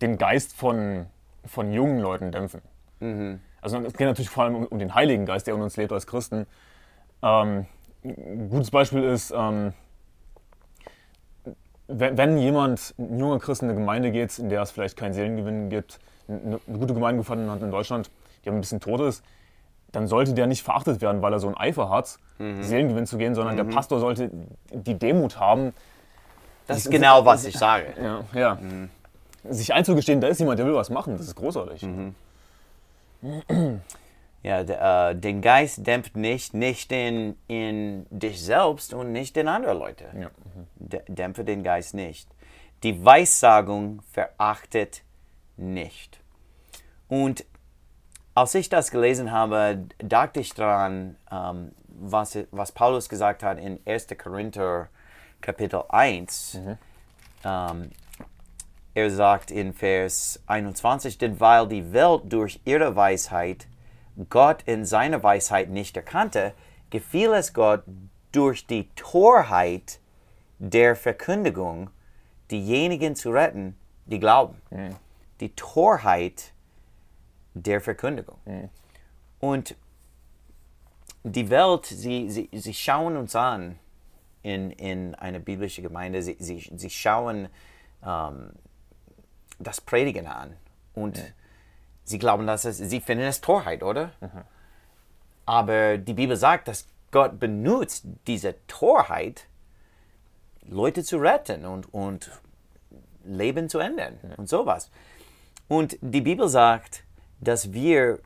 [0.00, 1.06] den Geist von,
[1.44, 2.62] von jungen Leuten dämpfen.
[3.00, 3.40] Mhm.
[3.60, 5.92] Also es geht natürlich vor allem um, um, den Heiligen Geist, der in uns lebt
[5.92, 6.46] als Christen.
[7.22, 7.66] Ähm,
[8.04, 9.72] ein gutes Beispiel ist, ähm,
[11.98, 15.12] wenn, wenn, jemand, ein junger Christ in eine Gemeinde geht, in der es vielleicht keinen
[15.12, 18.10] Seelengewinn gibt, eine, eine gute Gemeinde gefunden hat in Deutschland,
[18.44, 19.24] die ein bisschen tot ist,
[19.92, 22.62] dann sollte der nicht verachtet werden, weil er so einen Eifer hat, mhm.
[22.62, 23.68] Seelengewinn zu gehen, sondern mhm.
[23.68, 24.30] der Pastor sollte
[24.72, 25.72] die Demut haben.
[26.66, 27.86] Das ist genau, was ich sage.
[28.02, 28.54] Ja, ja.
[28.54, 28.88] Mhm.
[29.48, 31.86] Sich einzugestehen, da ist jemand, der will was machen, das ist großartig.
[34.42, 39.74] Ja, äh, den Geist dämpft nicht, nicht in, in dich selbst und nicht in andere
[39.74, 40.06] Leute.
[40.18, 40.30] Ja.
[40.54, 41.14] Mhm.
[41.14, 42.28] Dämpfe den Geist nicht.
[42.82, 45.02] Die Weissagung verachtet
[45.56, 46.20] nicht.
[47.08, 47.44] Und
[48.34, 53.78] als ich das gelesen habe, dachte ich daran, ähm, was, was Paulus gesagt hat in
[53.86, 54.08] 1.
[54.18, 54.88] Korinther
[55.40, 56.54] Kapitel 1.
[56.54, 56.78] Mhm.
[57.44, 57.90] Ähm,
[58.94, 63.66] er sagt in Vers 21, denn weil die Welt durch ihre Weisheit
[64.28, 66.54] Gott in seiner Weisheit nicht erkannte,
[66.90, 67.84] gefiel es Gott
[68.32, 70.00] durch die Torheit
[70.58, 71.90] der Verkündigung,
[72.50, 74.60] diejenigen zu retten, die glauben.
[74.70, 74.96] Mhm.
[75.40, 76.52] Die Torheit
[77.54, 78.38] der Verkündigung.
[78.44, 78.68] Mhm.
[79.40, 79.76] Und
[81.24, 83.78] die Welt, sie, sie, sie schauen uns an
[84.42, 87.48] in, in eine biblische Gemeinde, sie, sie, sie schauen
[88.04, 88.50] ähm,
[89.58, 90.56] das Predigen an
[90.94, 91.24] und ja.
[92.04, 94.12] Sie glauben, dass es, sie finden es Torheit, oder?
[94.20, 94.42] Mhm.
[95.46, 99.46] Aber die Bibel sagt, dass Gott benutzt diese Torheit,
[100.62, 102.30] Leute zu retten und, und
[103.24, 104.36] Leben zu ändern ja.
[104.36, 104.90] und sowas.
[105.68, 107.04] Und die Bibel sagt,
[107.40, 108.20] dass wir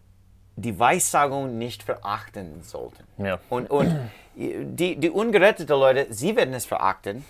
[0.56, 3.04] die Weissagung nicht verachten sollten.
[3.18, 3.38] Ja.
[3.50, 3.94] Und, und
[4.34, 7.24] die, die ungeretteten Leute, sie werden es verachten,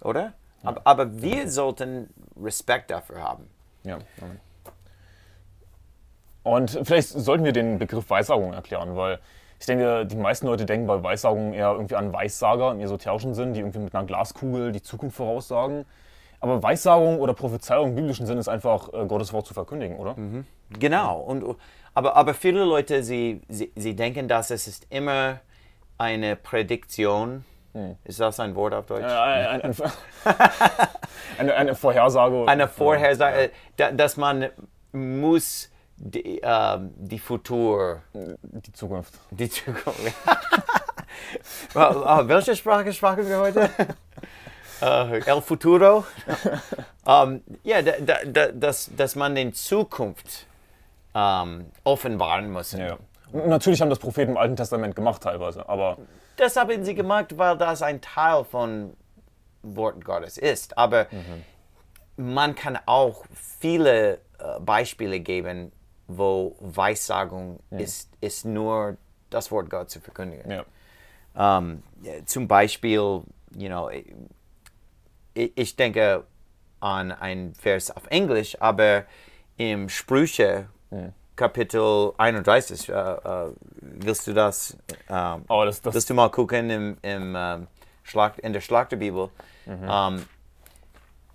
[0.00, 0.32] oder?
[0.62, 2.08] Aber, aber wir sollten
[2.40, 3.48] Respekt dafür haben.
[3.84, 3.98] Ja.
[6.44, 9.18] Und vielleicht sollten wir den Begriff Weissagung erklären, weil
[9.58, 13.54] ich denke, die meisten Leute denken bei Weissagung eher irgendwie an Weissager im esoterischen Sinn,
[13.54, 15.86] die irgendwie mit einer Glaskugel die Zukunft voraussagen.
[16.40, 20.14] Aber Weissagung oder Prophezeiung im biblischen Sinn ist einfach, äh, Gottes Wort zu verkündigen, oder?
[20.16, 20.44] Mhm.
[20.78, 21.20] Genau.
[21.20, 21.56] Und,
[21.94, 25.40] aber, aber viele Leute, sie, sie, sie denken, dass es ist immer
[25.96, 27.46] eine Prädiktion.
[27.72, 27.96] Hm.
[28.04, 29.04] Ist das ein Wort auf Deutsch?
[29.04, 29.74] Äh, ein, ein,
[31.38, 32.46] eine, eine, Vorhersage.
[32.46, 33.90] Eine Vorhersage, ja.
[33.92, 34.50] dass man
[34.92, 35.70] muss
[36.04, 38.02] die, äh, die Futur...
[38.12, 39.14] Die Zukunft.
[39.30, 40.00] Die Zukunft.
[41.74, 43.70] Welche Sprache sprachen wir heute?
[44.82, 46.04] Uh, El Futuro.
[47.06, 47.92] um, ja, da,
[48.26, 50.46] da, dass, dass man in Zukunft
[51.14, 52.72] um, offenbaren muss.
[52.72, 52.98] Ja.
[53.32, 55.96] Natürlich haben das Propheten im Alten Testament gemacht teilweise, aber...
[56.36, 58.94] Das haben sie gemacht, weil das ein Teil von
[59.62, 60.76] Wort Gottes ist.
[60.76, 62.34] Aber mhm.
[62.34, 63.24] man kann auch
[63.60, 65.72] viele uh, Beispiele geben,
[66.06, 67.78] wo Weissagung ja.
[67.78, 68.96] ist, ist nur
[69.30, 70.50] das Wort Gott zu verkündigen.
[70.50, 70.64] Ja.
[71.36, 71.82] Um,
[72.26, 73.22] zum Beispiel,
[73.56, 76.24] you know, ich, ich denke
[76.80, 79.04] an ein Vers auf Englisch, aber
[79.56, 81.12] im Sprüche ja.
[81.36, 84.76] Kapitel 31, uh, uh, willst du das,
[85.08, 87.66] um, oh, das, das, willst du mal gucken im, im, um,
[88.04, 89.30] Schlag, in der Schlachterbibel?
[89.66, 89.88] Mhm.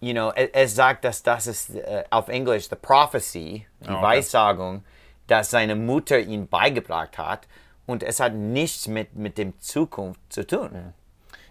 [0.02, 4.02] You know, es, sagt, dass das ist uh, auf Englisch the prophecy, die oh, okay.
[4.02, 4.84] Weissagung,
[5.28, 7.48] dass seine Mutter ihn beigebracht hat
[7.86, 10.70] und es hat nichts mit, mit dem Zukunft zu tun.
[10.72, 10.94] Mhm.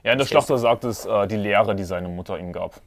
[0.03, 2.81] Ja, in der Schlachter sagt es äh, die Lehre, die seine Mutter ihm gab.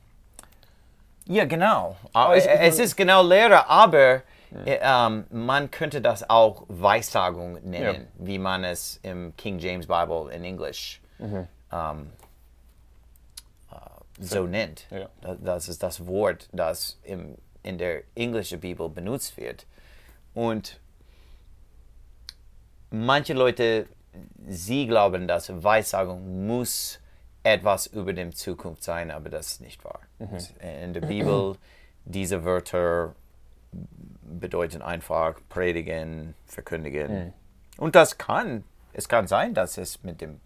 [1.26, 1.96] Ja, genau.
[2.14, 4.22] Aber ich, es ist genau Lehre, aber
[4.66, 5.08] ja.
[5.08, 8.26] ähm, man könnte das auch Weissagung nennen, ja.
[8.26, 11.48] wie man es im King James Bible in Englisch mhm.
[11.72, 12.31] ähm, äh,
[14.22, 14.86] so nennt.
[14.90, 15.10] Ja.
[15.42, 19.66] Das ist das Wort, das im, in der englischen Bibel benutzt wird.
[20.34, 20.80] Und
[22.90, 23.88] manche Leute,
[24.48, 27.00] sie glauben, dass Weissagung muss
[27.44, 30.02] etwas über die Zukunft sein, aber das ist nicht wahr.
[30.20, 30.38] Mhm.
[30.84, 31.58] In der Bibel,
[32.06, 33.16] diese Wörter
[34.24, 37.26] bedeuten einfach predigen, verkündigen.
[37.26, 37.34] Mhm.
[37.78, 40.40] Und das kann, es kann sein, dass es mit dem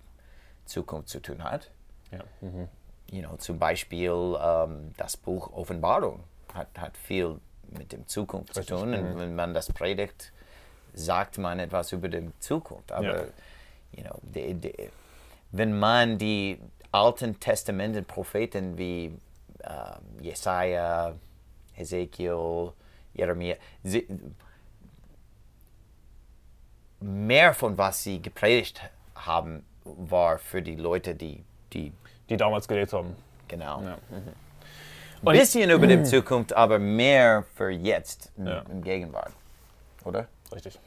[0.65, 1.69] Zukunft zu tun hat.
[2.11, 2.23] Ja.
[2.41, 2.69] Mhm.
[3.11, 7.39] You know, zum Beispiel ähm, das Buch Offenbarung hat, hat viel
[7.69, 8.93] mit dem Zukunft zu tun.
[8.93, 10.31] Und wenn man das predigt,
[10.93, 12.91] sagt man etwas über die Zukunft.
[12.91, 13.27] Aber ja.
[13.91, 14.89] you know, die, die,
[15.51, 16.59] wenn man die
[16.91, 19.17] Alten Testamenten Propheten wie
[19.59, 21.13] äh, Jesaja,
[21.75, 22.71] Ezekiel,
[23.13, 24.07] Jeremia, sie,
[26.99, 28.81] mehr von was sie gepredigt
[29.15, 31.91] haben, war für die Leute, die die,
[32.29, 33.15] die damals gelebt haben.
[33.47, 33.81] Genau.
[33.81, 33.97] Ja.
[34.09, 35.29] Mhm.
[35.29, 38.63] Ein bisschen über die Zukunft, aber mehr für jetzt im, ja.
[38.69, 39.31] im Gegenwart.
[40.03, 40.27] Oder?
[40.53, 40.79] Richtig.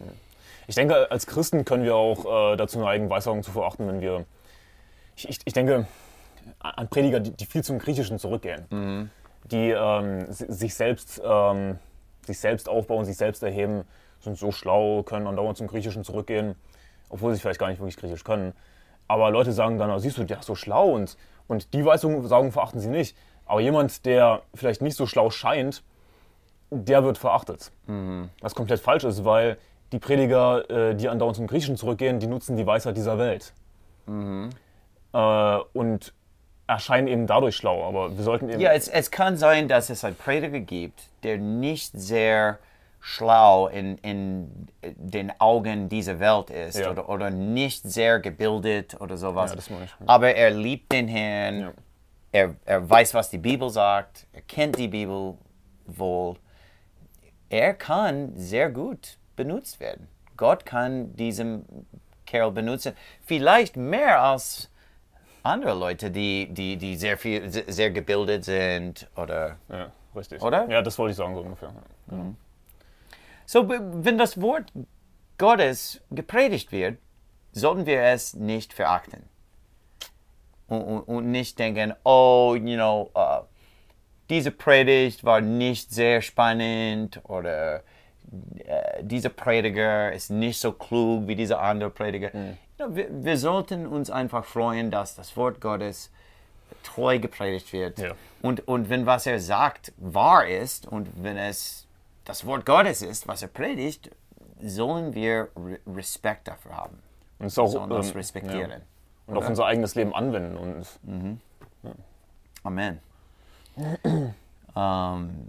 [0.66, 4.24] Ich denke, als Christen können wir auch äh, dazu neigen, Weissagung zu verachten, wenn wir.
[5.16, 5.86] Ich, ich, ich denke
[6.60, 9.10] an Prediger, die, die, viel zum Griechischen zurückgehen, mhm.
[9.44, 11.78] die ähm, sich, selbst, ähm,
[12.26, 13.84] sich selbst aufbauen, sich selbst erheben,
[14.20, 16.54] sind so schlau, können dann dauernd zum Griechischen zurückgehen,
[17.08, 18.52] obwohl sie vielleicht gar nicht wirklich Griechisch können.
[19.08, 21.16] Aber Leute sagen dann, oh, siehst du, der ist so schlau und,
[21.48, 23.16] und die Weissagung verachten sie nicht.
[23.46, 25.82] Aber jemand, der vielleicht nicht so schlau scheint,
[26.70, 27.72] der wird verachtet.
[27.86, 28.28] Mhm.
[28.40, 29.56] Was komplett falsch ist, weil
[29.92, 33.54] die Prediger, äh, die andauernd zum Griechischen zurückgehen, die nutzen die Weisheit dieser Welt.
[34.06, 34.50] Mhm.
[35.14, 36.12] Äh, und
[36.66, 38.60] erscheinen eben dadurch schlau, aber wir sollten eben...
[38.60, 42.58] Ja, es, es kann sein, dass es einen Prediger gibt, der nicht sehr
[43.00, 46.90] schlau in, in den Augen dieser Welt ist ja.
[46.90, 49.54] oder, oder nicht sehr gebildet oder sowas.
[49.54, 49.86] Ja, ja.
[50.06, 51.72] Aber er liebt den Herrn,
[52.32, 55.34] er, er weiß, was die Bibel sagt, er kennt die Bibel
[55.86, 56.36] wohl
[57.50, 60.08] er kann sehr gut benutzt werden.
[60.36, 61.64] Gott kann diesen
[62.26, 64.70] Kerl benutzen, vielleicht mehr als
[65.42, 69.56] andere Leute, die, die, die sehr viel, sehr gebildet sind oder.
[69.68, 70.42] Ja, richtig.
[70.42, 70.68] Oder?
[70.68, 71.72] Ja, das wollte ich sagen so ungefähr.
[72.10, 72.16] Ja.
[72.16, 72.36] Mhm.
[73.50, 74.70] So, wenn das Wort
[75.38, 76.98] Gottes gepredigt wird,
[77.52, 79.22] sollten wir es nicht verachten
[80.66, 83.10] und, und, und nicht denken, oh, you know.
[83.16, 83.46] Uh,
[84.28, 87.76] diese Predigt war nicht sehr spannend oder
[88.58, 92.28] äh, dieser Prediger ist nicht so klug wie dieser andere Prediger.
[92.34, 92.58] Mhm.
[92.78, 96.12] Ja, wir, wir, sollten uns einfach freuen, dass das Wort Gottes
[96.82, 97.98] treu gepredigt wird.
[97.98, 98.10] Ja.
[98.42, 101.87] Und, und wenn was er sagt wahr ist und wenn es
[102.28, 104.10] das Wort Gottes ist, was er predigt,
[104.60, 106.98] sollen wir Re Respekt dafür haben.
[107.38, 108.70] Und es auch, sollen das ähm, respektieren.
[108.70, 108.78] Ja.
[109.26, 110.56] Und auf unser eigenes Leben anwenden.
[110.56, 111.40] Und, mhm.
[112.64, 113.00] Amen
[114.76, 115.48] ähm,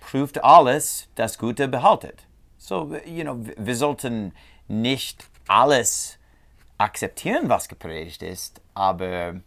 [0.00, 2.26] prüft alles, das Gute behaltet.
[2.58, 4.32] So, you know, wir sollten
[4.68, 6.18] nicht alles
[6.78, 9.40] akzeptieren, was gepredigt ist, aber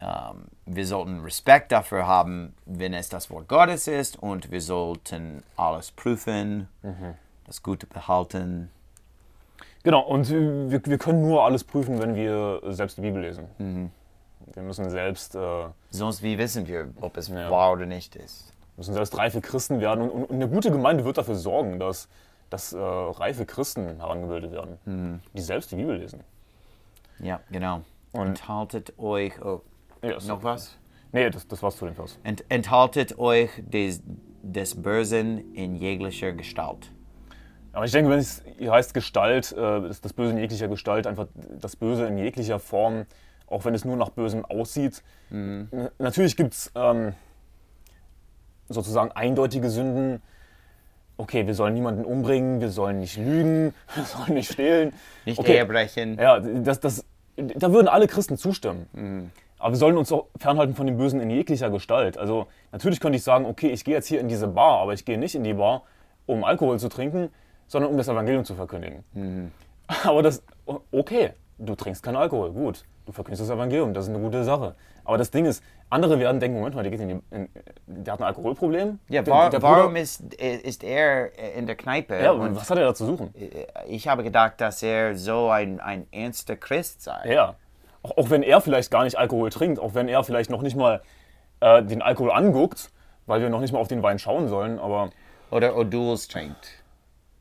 [0.00, 5.42] ähm, wir sollten Respekt dafür haben, wenn es das Wort Gottes ist und wir sollten
[5.56, 7.14] alles prüfen, mhm.
[7.46, 8.70] das Gute behalten.
[9.82, 13.46] Genau, und wir, wir können nur alles prüfen, wenn wir selbst die Bibel lesen.
[13.58, 13.90] Mhm.
[14.54, 15.34] Wir müssen selbst.
[15.34, 17.50] Äh, Sonst wie wissen wir, ob es ja.
[17.50, 18.52] wahr oder nicht ist?
[18.76, 20.08] Wir müssen selbst reife Christen werden.
[20.08, 22.08] Und, und, eine gute Gemeinde wird dafür sorgen, dass,
[22.50, 25.20] dass äh, reife Christen herangebildet werden, mhm.
[25.34, 26.20] die selbst die Bibel lesen.
[27.18, 27.82] Ja, genau.
[28.12, 29.32] Und enthaltet euch.
[29.44, 29.60] Oh,
[30.02, 30.76] ja, noch was?
[31.12, 32.18] Nee, das, das war's zu dem Vers.
[32.22, 34.02] Ent, enthaltet euch des,
[34.42, 36.92] des Bösen in jeglicher Gestalt.
[37.72, 41.76] Aber ich denke, wenn es heißt Gestalt, äh, das Böse in jeglicher Gestalt, einfach das
[41.76, 43.06] Böse in jeglicher Form,
[43.46, 45.02] auch wenn es nur nach Bösem aussieht.
[45.30, 45.68] Mhm.
[45.98, 47.14] Natürlich gibt es ähm,
[48.68, 50.22] sozusagen eindeutige Sünden,
[51.16, 54.92] okay, wir sollen niemanden umbringen, wir sollen nicht lügen, wir sollen nicht stehlen.
[55.24, 55.56] Nicht okay.
[55.56, 56.18] Ehe brechen.
[56.18, 57.04] Ja, das, das,
[57.36, 59.30] da würden alle Christen zustimmen.
[59.58, 62.16] Aber wir sollen uns auch fernhalten von dem Bösen in jeglicher Gestalt.
[62.18, 65.04] Also natürlich könnte ich sagen, okay, ich gehe jetzt hier in diese Bar, aber ich
[65.04, 65.82] gehe nicht in die Bar,
[66.26, 67.30] um Alkohol zu trinken,
[67.66, 69.04] sondern um das Evangelium zu verkündigen.
[70.04, 70.42] Aber das,
[70.92, 72.84] okay, du trinkst keinen Alkohol, gut.
[73.06, 74.74] Du verkündest das Evangelium, das ist eine gute Sache.
[75.04, 77.48] Aber das Ding ist, andere werden denken, Moment mal, der, geht in die, in,
[77.86, 78.98] der hat ein Alkoholproblem.
[79.08, 82.20] Ja, Der- war, der warum Bruder- ist, ist er in der Kneipe?
[82.22, 83.32] Ja, und was hat er da zu suchen?
[83.86, 87.32] ich habe gedacht, dass er so ein, ein ernster Christ sei.
[87.32, 87.54] Ja.
[88.16, 91.00] Auch, wenn er vielleicht gar nicht Alkohol trinkt, auch wenn er vielleicht noch nicht mal
[91.60, 92.90] äh, den Alkohol anguckt,
[93.26, 95.10] weil wir noch nicht mal auf den Wein schauen sollen, aber
[95.50, 96.68] Oder O'Doul's trinkt.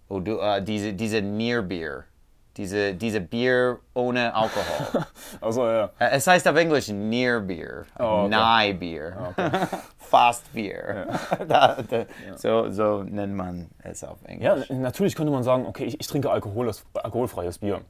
[0.10, 2.04] O'Doul, äh, diese, diese Near Beer.
[2.58, 5.06] Diese, diese Bier ohne Alkohol.
[5.42, 5.92] also ja.
[6.00, 7.86] Äh, es heißt auf Englisch Near Beer.
[8.00, 8.30] Oh, okay.
[8.30, 9.34] Nigh Beer.
[10.00, 11.06] Fast Beer.
[11.48, 14.70] da, da, so, so nennt man es auf Ja, Englisch.
[14.72, 17.82] natürlich könnte man sagen, okay, ich, ich trinke Alkoholes, alkoholfreies Bier.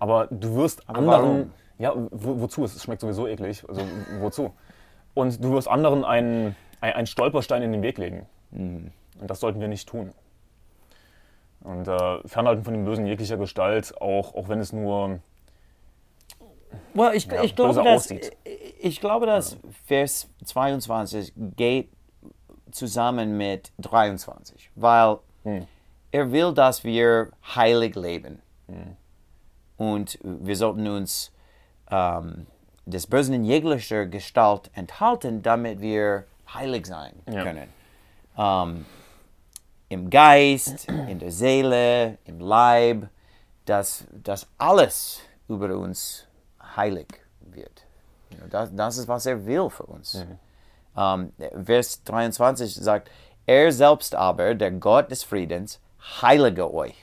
[0.00, 1.06] Aber du wirst anderen.
[1.06, 1.52] warum?
[1.78, 2.64] Ja, wo, wozu?
[2.64, 3.64] Es schmeckt sowieso eklig.
[3.68, 3.82] Also
[4.20, 4.52] wozu?
[5.14, 8.26] Und du wirst anderen einen, ein- einen Stolperstein in den Weg legen.
[8.52, 10.12] Und das sollten wir nicht tun.
[11.60, 15.20] Und äh, fernhalten von dem Bösen jeglicher Gestalt, auch, auch wenn es nur.
[16.92, 18.36] Well, ich, Ja, ich, glaube, dass, aussieht.
[18.80, 19.56] ich glaube, dass
[19.86, 21.88] Vers 22 geht
[22.70, 25.18] zusammen mit 23, weil
[26.10, 28.42] er will, dass wir heilig leben.
[29.76, 31.32] Und wir sollten uns
[31.94, 32.46] ähm,
[32.86, 37.42] des Bösen in jeglicher Gestalt enthalten, damit wir heilig sein Ja.
[37.42, 37.68] können.
[38.36, 38.84] Ähm,
[39.88, 43.08] Im Geist, in der Seele, im Leib,
[43.66, 46.26] dass, dass alles über uns
[46.76, 47.06] heilig
[47.40, 47.84] wird.
[48.50, 50.24] Das, das ist, was er will für uns.
[50.96, 51.32] Ähm,
[51.64, 53.10] Vers 23 sagt,
[53.46, 55.80] er selbst aber, der Gott des Friedens,
[56.22, 56.96] heilige euch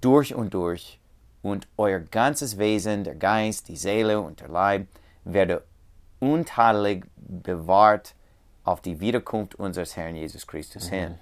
[0.00, 0.98] durch und durch
[1.42, 4.86] und euer ganzes Wesen, der Geist, die Seele und der Leib
[5.24, 5.62] werde
[6.20, 8.14] untadelig bewahrt
[8.64, 11.14] auf die Wiederkunft unseres Herrn Jesus Christus hin.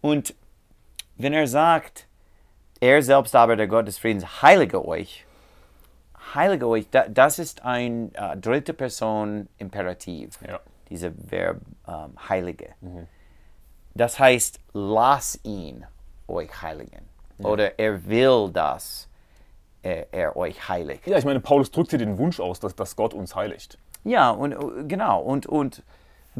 [0.00, 0.34] Und
[1.16, 2.06] wenn er sagt,
[2.80, 5.26] er selbst aber, der Gott des Friedens, heilige euch,
[6.34, 10.60] heilige euch, da, das ist ein äh, dritte Person Imperativ, Ja.
[10.88, 12.70] diese Verb ähm, heilige.
[13.94, 15.84] Das heißt, lass ihn
[16.26, 17.09] euch heiligen.
[17.42, 19.08] Oder er will, dass
[19.82, 21.06] er, er euch heiligt.
[21.06, 23.78] Ja, ich meine, Paulus drückt hier den Wunsch aus, dass, dass Gott uns heiligt.
[24.04, 25.20] Ja, und äh, genau.
[25.20, 25.82] Und, und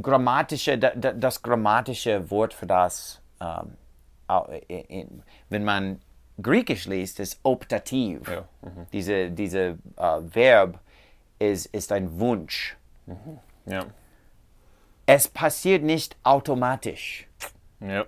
[0.00, 3.76] grammatische, da, da, das grammatische Wort für das, ähm,
[5.48, 6.00] wenn man
[6.42, 8.28] Griechisch liest, ist Optativ.
[8.28, 8.44] Ja,
[8.92, 10.78] Diese, diese äh, Verb
[11.38, 12.76] ist, ist ein Wunsch.
[13.66, 13.84] Ja.
[15.06, 17.26] Es passiert nicht automatisch.
[17.80, 18.04] Ja.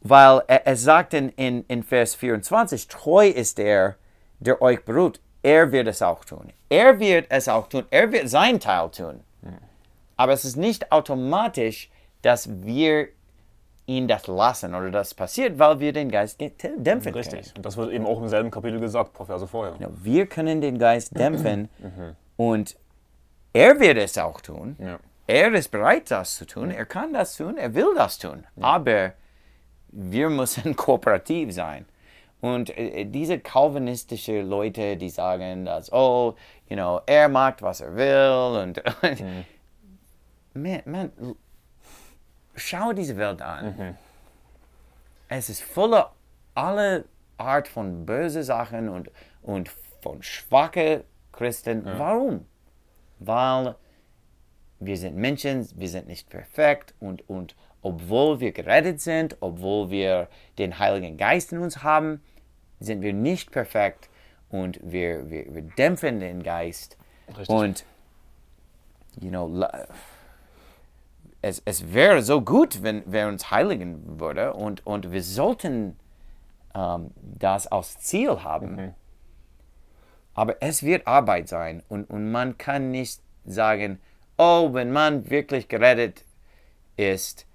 [0.00, 3.96] Weil er, er sagt in, in, in Vers 24, treu ist der,
[4.38, 5.20] der euch beruht.
[5.42, 6.52] Er wird es auch tun.
[6.68, 7.84] Er wird es auch tun.
[7.90, 9.20] Er wird sein Teil tun.
[10.16, 11.90] Aber es ist nicht automatisch,
[12.22, 13.08] dass wir
[13.86, 17.54] ihn das lassen oder das passiert, weil wir den Geist ge- dämpfen Richtig.
[17.56, 19.74] Und das wird eben auch im selben Kapitel gesagt, paar Verse vorher.
[19.74, 19.96] können.
[20.02, 21.68] Wir können den Geist dämpfen
[22.36, 22.76] und
[23.52, 24.76] er wird es auch tun.
[24.78, 24.98] Ja.
[25.26, 26.70] Er ist bereit, das zu tun.
[26.70, 27.56] Er kann das tun.
[27.56, 28.44] Er will das tun.
[28.60, 29.12] Aber
[29.88, 31.86] wir müssen kooperativ sein.
[32.40, 36.34] Und äh, diese calvinistische Leute, die sagen, dass, oh,
[36.68, 38.62] you know, er macht, was er will.
[38.62, 38.82] Und
[40.54, 41.34] man, man, l-
[42.54, 43.96] schau diese Welt an.
[45.28, 46.12] Es ist voller
[46.54, 47.04] alle
[47.36, 49.10] Art von böse Sachen und,
[49.42, 49.68] und
[50.00, 51.84] von schwachen Christen.
[51.98, 52.46] Warum?
[53.18, 53.74] Weil
[54.80, 60.28] wir sind Menschen, wir sind nicht perfekt und, und obwohl wir gerettet sind, obwohl wir
[60.58, 62.20] den Heiligen Geist in uns haben,
[62.80, 64.08] sind wir nicht perfekt
[64.50, 66.96] und wir, wir, wir dämpfen den Geist.
[67.28, 67.48] Richtig.
[67.48, 67.84] Und,
[69.20, 69.64] you know,
[71.42, 75.96] es, es wäre so gut, wenn wir uns heiligen würde und, und wir sollten
[76.74, 78.94] ähm, das als Ziel haben.
[80.34, 84.00] Aber es wird Arbeit sein und, und man kann nicht sagen,
[84.36, 86.24] oh, wenn man wirklich gerettet
[86.96, 87.47] ist,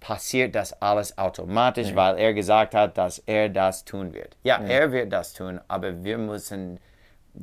[0.00, 4.36] passiert das alles automatisch, weil er gesagt hat, dass er das tun wird.
[4.42, 6.78] Ja, er wird das tun, aber wir müssen
[7.36, 7.40] äh,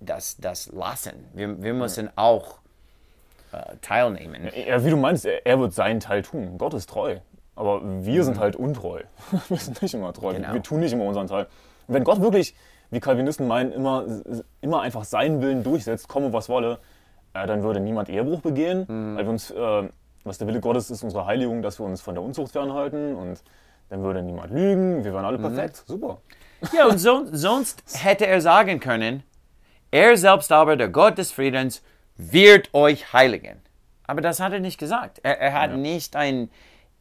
[0.00, 1.26] das, das lassen.
[1.32, 2.58] Wir, wir müssen auch
[3.52, 4.50] äh, teilnehmen.
[4.66, 6.58] Ja, wie du meinst, er, er wird seinen Teil tun.
[6.58, 7.18] Gott ist treu.
[7.56, 9.02] Aber wir sind halt untreu.
[9.48, 10.34] wir sind nicht immer treu.
[10.34, 10.52] Genau.
[10.52, 11.46] Wir tun nicht immer unseren Teil.
[11.86, 12.54] Und wenn Gott wirklich,
[12.90, 14.04] wie Calvinisten meinen, immer,
[14.60, 16.78] immer einfach seinen Willen durchsetzt, komme was wolle,
[17.32, 19.88] äh, dann würde niemand Ehebruch begehen, weil wir uns äh,
[20.24, 23.42] was der Wille Gottes ist, unsere Heiligung, dass wir uns von der Unzucht fernhalten und
[23.90, 25.54] dann würde niemand lügen, wir wären alle mhm.
[25.54, 25.84] perfekt.
[25.86, 26.18] Super.
[26.72, 29.22] Ja, und so, sonst hätte er sagen können,
[29.90, 31.82] er selbst aber, der Gott des Friedens,
[32.16, 33.60] wird euch heiligen.
[34.06, 35.20] Aber das hat er nicht gesagt.
[35.22, 35.76] Er, er hat ja.
[35.76, 36.50] nicht ein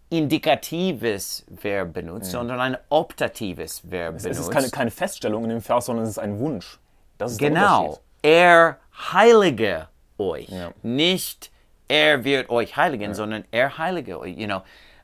[0.10, 2.40] indikatives Verb benutzt, ja.
[2.40, 4.40] sondern ein optatives Verb es, benutzt.
[4.40, 6.80] Es ist keine, keine, Feststellung in dem Vers, sondern es ist ein Wunsch.
[7.18, 8.00] Das ist genau.
[8.22, 8.78] Er
[9.12, 10.50] heilige euch.
[10.50, 10.72] Ja.
[10.84, 11.52] Nicht
[11.88, 14.38] er wird euch heiligen, sondern er heilige euch.
[14.38, 14.62] You know,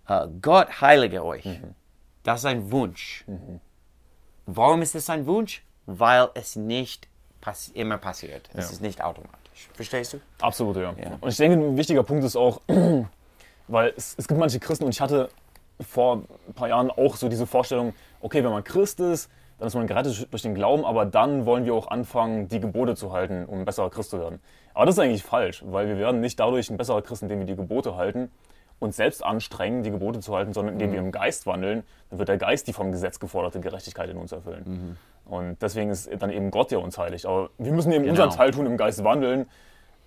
[0.09, 1.45] uh, Gott heilige euch.
[1.45, 1.75] Mhm.
[2.23, 3.23] Das ist ein Wunsch.
[3.27, 3.59] Mhm.
[4.45, 5.63] Warum ist es ein Wunsch?
[5.85, 7.07] Weil es nicht
[7.41, 8.49] pass immer passiert.
[8.53, 9.69] Es ist nicht automatisch.
[9.73, 10.21] Verstehst du?
[10.41, 10.93] Absolut, ja.
[10.97, 11.17] ja.
[11.19, 12.61] Und ich denke, ein wichtiger Punkt ist auch,
[13.67, 15.29] weil es, es gibt manche Christen und ich hatte
[15.81, 19.29] vor ein paar Jahren auch so diese Vorstellung, okay, wenn man Christ ist,
[19.59, 22.95] dann ist man gerettet durch den Glauben, aber dann wollen wir auch anfangen, die Gebote
[22.95, 24.39] zu halten, um ein besserer Christ zu werden.
[24.73, 27.45] Aber das ist eigentlich falsch, weil wir werden nicht dadurch ein besserer Christ, indem wir
[27.45, 28.31] die Gebote halten,
[28.79, 30.93] uns selbst anstrengen, die Gebote zu halten, sondern indem mhm.
[30.93, 34.31] wir im Geist wandeln, dann wird der Geist die vom Gesetz geforderte Gerechtigkeit in uns
[34.31, 34.63] erfüllen.
[34.65, 34.97] Mhm.
[35.33, 37.25] Und deswegen ist dann eben Gott, der uns heiligt.
[37.25, 38.23] Aber wir müssen eben genau.
[38.23, 39.47] unseren Teil tun, im Geist wandeln,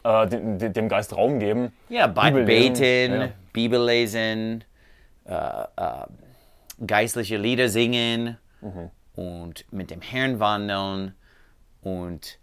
[0.04, 1.72] äh, dem, dem, Geist Raum geben.
[1.90, 3.28] Ja, Bibel beten, ja.
[3.52, 4.64] Bibel lesen,
[5.26, 6.06] äh, äh,
[6.86, 8.90] geistliche Lieder singen mhm.
[9.14, 11.14] Und mit dem Herrn wandeln
[11.82, 12.38] und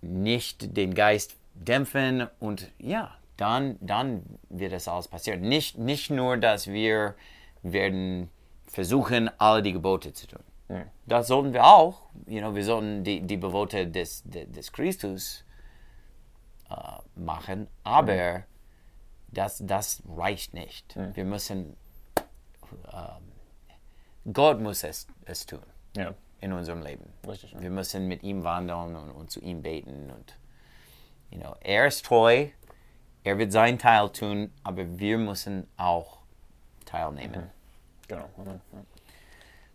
[0.00, 5.40] nicht den Geist dämpfen und ja, dann, dann wird das alles passieren.
[5.40, 7.14] Nicht, nicht nur, dass wir
[7.62, 8.30] werden
[8.66, 10.42] versuchen, alle die Gebote zu tun.
[10.68, 10.84] Ja.
[11.06, 12.02] Das sollten wir auch.
[12.26, 15.44] You know, wir sollten die, die Gebote des, des, Christus
[16.70, 16.74] äh,
[17.20, 18.42] machen, aber ja.
[19.28, 20.96] das, das reicht nicht.
[20.96, 21.14] Ja.
[21.14, 21.76] Wir müssen,
[22.92, 23.23] ähm,
[24.32, 25.60] Gott muss es, es tun
[26.44, 27.08] in unserem Leben.
[27.26, 30.10] Richtig, wir müssen mit ihm wandeln und, und zu ihm beten.
[30.10, 30.36] Und,
[31.30, 32.48] you know, er ist treu,
[33.22, 36.18] er wird seinen Teil tun, aber wir müssen auch
[36.84, 37.44] teilnehmen.
[37.44, 38.08] Mhm.
[38.08, 38.28] Genau.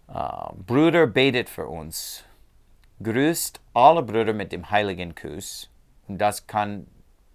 [0.07, 2.23] Uh, Bruder betet für uns.
[3.01, 5.71] Grüßt alle Brüder mit dem heiligen Kuss.
[6.07, 6.85] Und das kann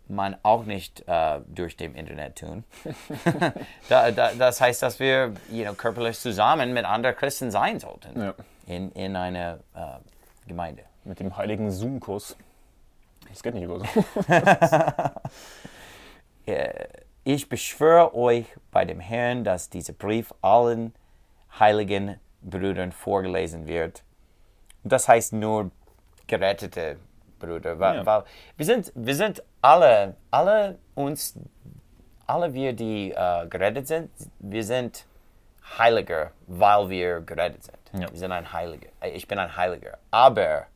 [0.08, 2.64] man auch nicht uh, durch dem Internet tun.
[3.88, 8.20] da, da, das heißt, dass wir you know, körperlich zusammen mit anderen Christen sein sollten
[8.20, 8.34] ja.
[8.66, 9.98] in, in einer uh,
[10.46, 10.82] Gemeinde.
[11.04, 12.36] Mit dem heiligen Zoom-Kuss.
[13.28, 13.86] Das geht nicht über so.
[16.46, 16.88] Äh,
[17.24, 20.92] ich beschwöre euch bei dem Herrn, dass dieser Brief allen
[21.58, 24.04] heiligen Brüdern vorgelesen wird.
[24.82, 25.70] Das heißt nur
[26.26, 26.98] gerettete
[27.44, 28.06] Brüder, weil, ja.
[28.06, 28.24] weil
[28.56, 31.34] wir sind, wir sind alle, alle uns,
[32.26, 35.04] alle wir, die uh, gerettet sind, wir sind
[35.78, 38.02] Heiliger, weil wir gerettet sind.
[38.02, 38.10] Ja.
[38.10, 38.88] Wir sind ein Heiliger.
[39.14, 39.98] Ich bin ein Heiliger.
[40.10, 40.66] Aber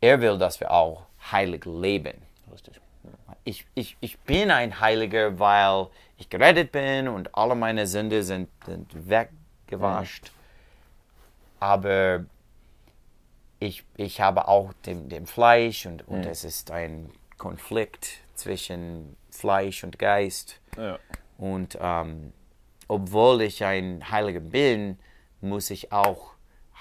[0.00, 2.20] er will, dass wir auch heilig leben.
[2.52, 2.80] Richtig
[3.44, 8.48] ich, ich, ich bin ein Heiliger, weil ich gerettet bin und alle meine Sünde sind,
[8.64, 10.24] sind weggewascht.
[10.24, 10.30] Mhm.
[11.60, 12.24] Aber
[13.64, 16.30] ich, ich habe auch dem, dem Fleisch und, und mhm.
[16.30, 20.60] es ist ein Konflikt zwischen Fleisch und Geist.
[20.76, 20.98] Ja.
[21.38, 22.32] Und ähm,
[22.88, 24.98] obwohl ich ein Heiliger bin,
[25.40, 26.32] muss ich auch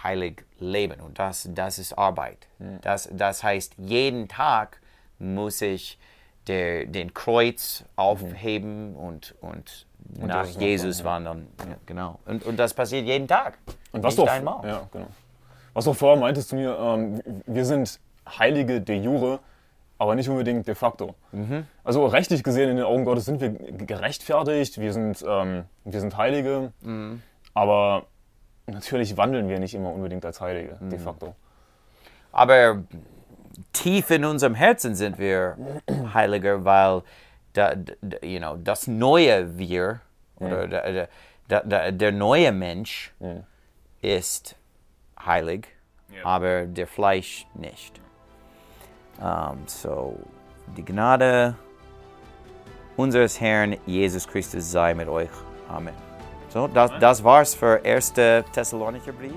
[0.03, 0.99] heilig leben.
[0.99, 2.47] Und das, das ist Arbeit.
[2.59, 2.79] Mhm.
[2.81, 4.81] Das, das heißt, jeden Tag
[5.19, 5.97] muss ich
[6.47, 8.97] der, den Kreuz aufheben mhm.
[8.97, 9.87] und, und,
[10.19, 11.47] und nach Jesus wandern.
[11.59, 12.19] Ja, genau.
[12.25, 13.57] Und, und das passiert jeden Tag.
[13.93, 14.67] Und was Nicht du einmal.
[14.67, 15.07] Ja, genau.
[15.73, 19.39] Was du vorher meintest zu mir, ähm, wir sind Heilige de jure,
[19.97, 21.15] aber nicht unbedingt de facto.
[21.31, 21.65] Mhm.
[21.83, 26.17] Also rechtlich gesehen in den Augen Gottes sind wir gerechtfertigt, wir sind, ähm, wir sind
[26.17, 27.21] Heilige, mhm.
[27.53, 28.05] aber
[28.67, 31.03] natürlich wandeln wir nicht immer unbedingt als Heilige, de mhm.
[31.03, 31.35] facto.
[32.31, 32.83] Aber
[33.71, 35.57] tief in unserem Herzen sind wir
[36.13, 37.03] heiliger, weil
[37.53, 40.01] da, da, you know, das neue Wir
[40.37, 41.07] oder ja.
[41.49, 43.43] der, der, neue Mensch ja.
[44.01, 44.55] ist
[45.25, 45.67] heilig,
[46.09, 46.25] ja.
[46.25, 47.99] aber der Fleisch nicht.
[49.19, 50.19] Um, so,
[50.75, 51.55] die Gnade
[52.97, 55.29] unseres Herrn Jesus Christus sei mit euch.
[55.69, 55.93] Amen.
[56.49, 58.13] So, das, das war's für 1.
[58.53, 59.33] Thessalonicher Brief.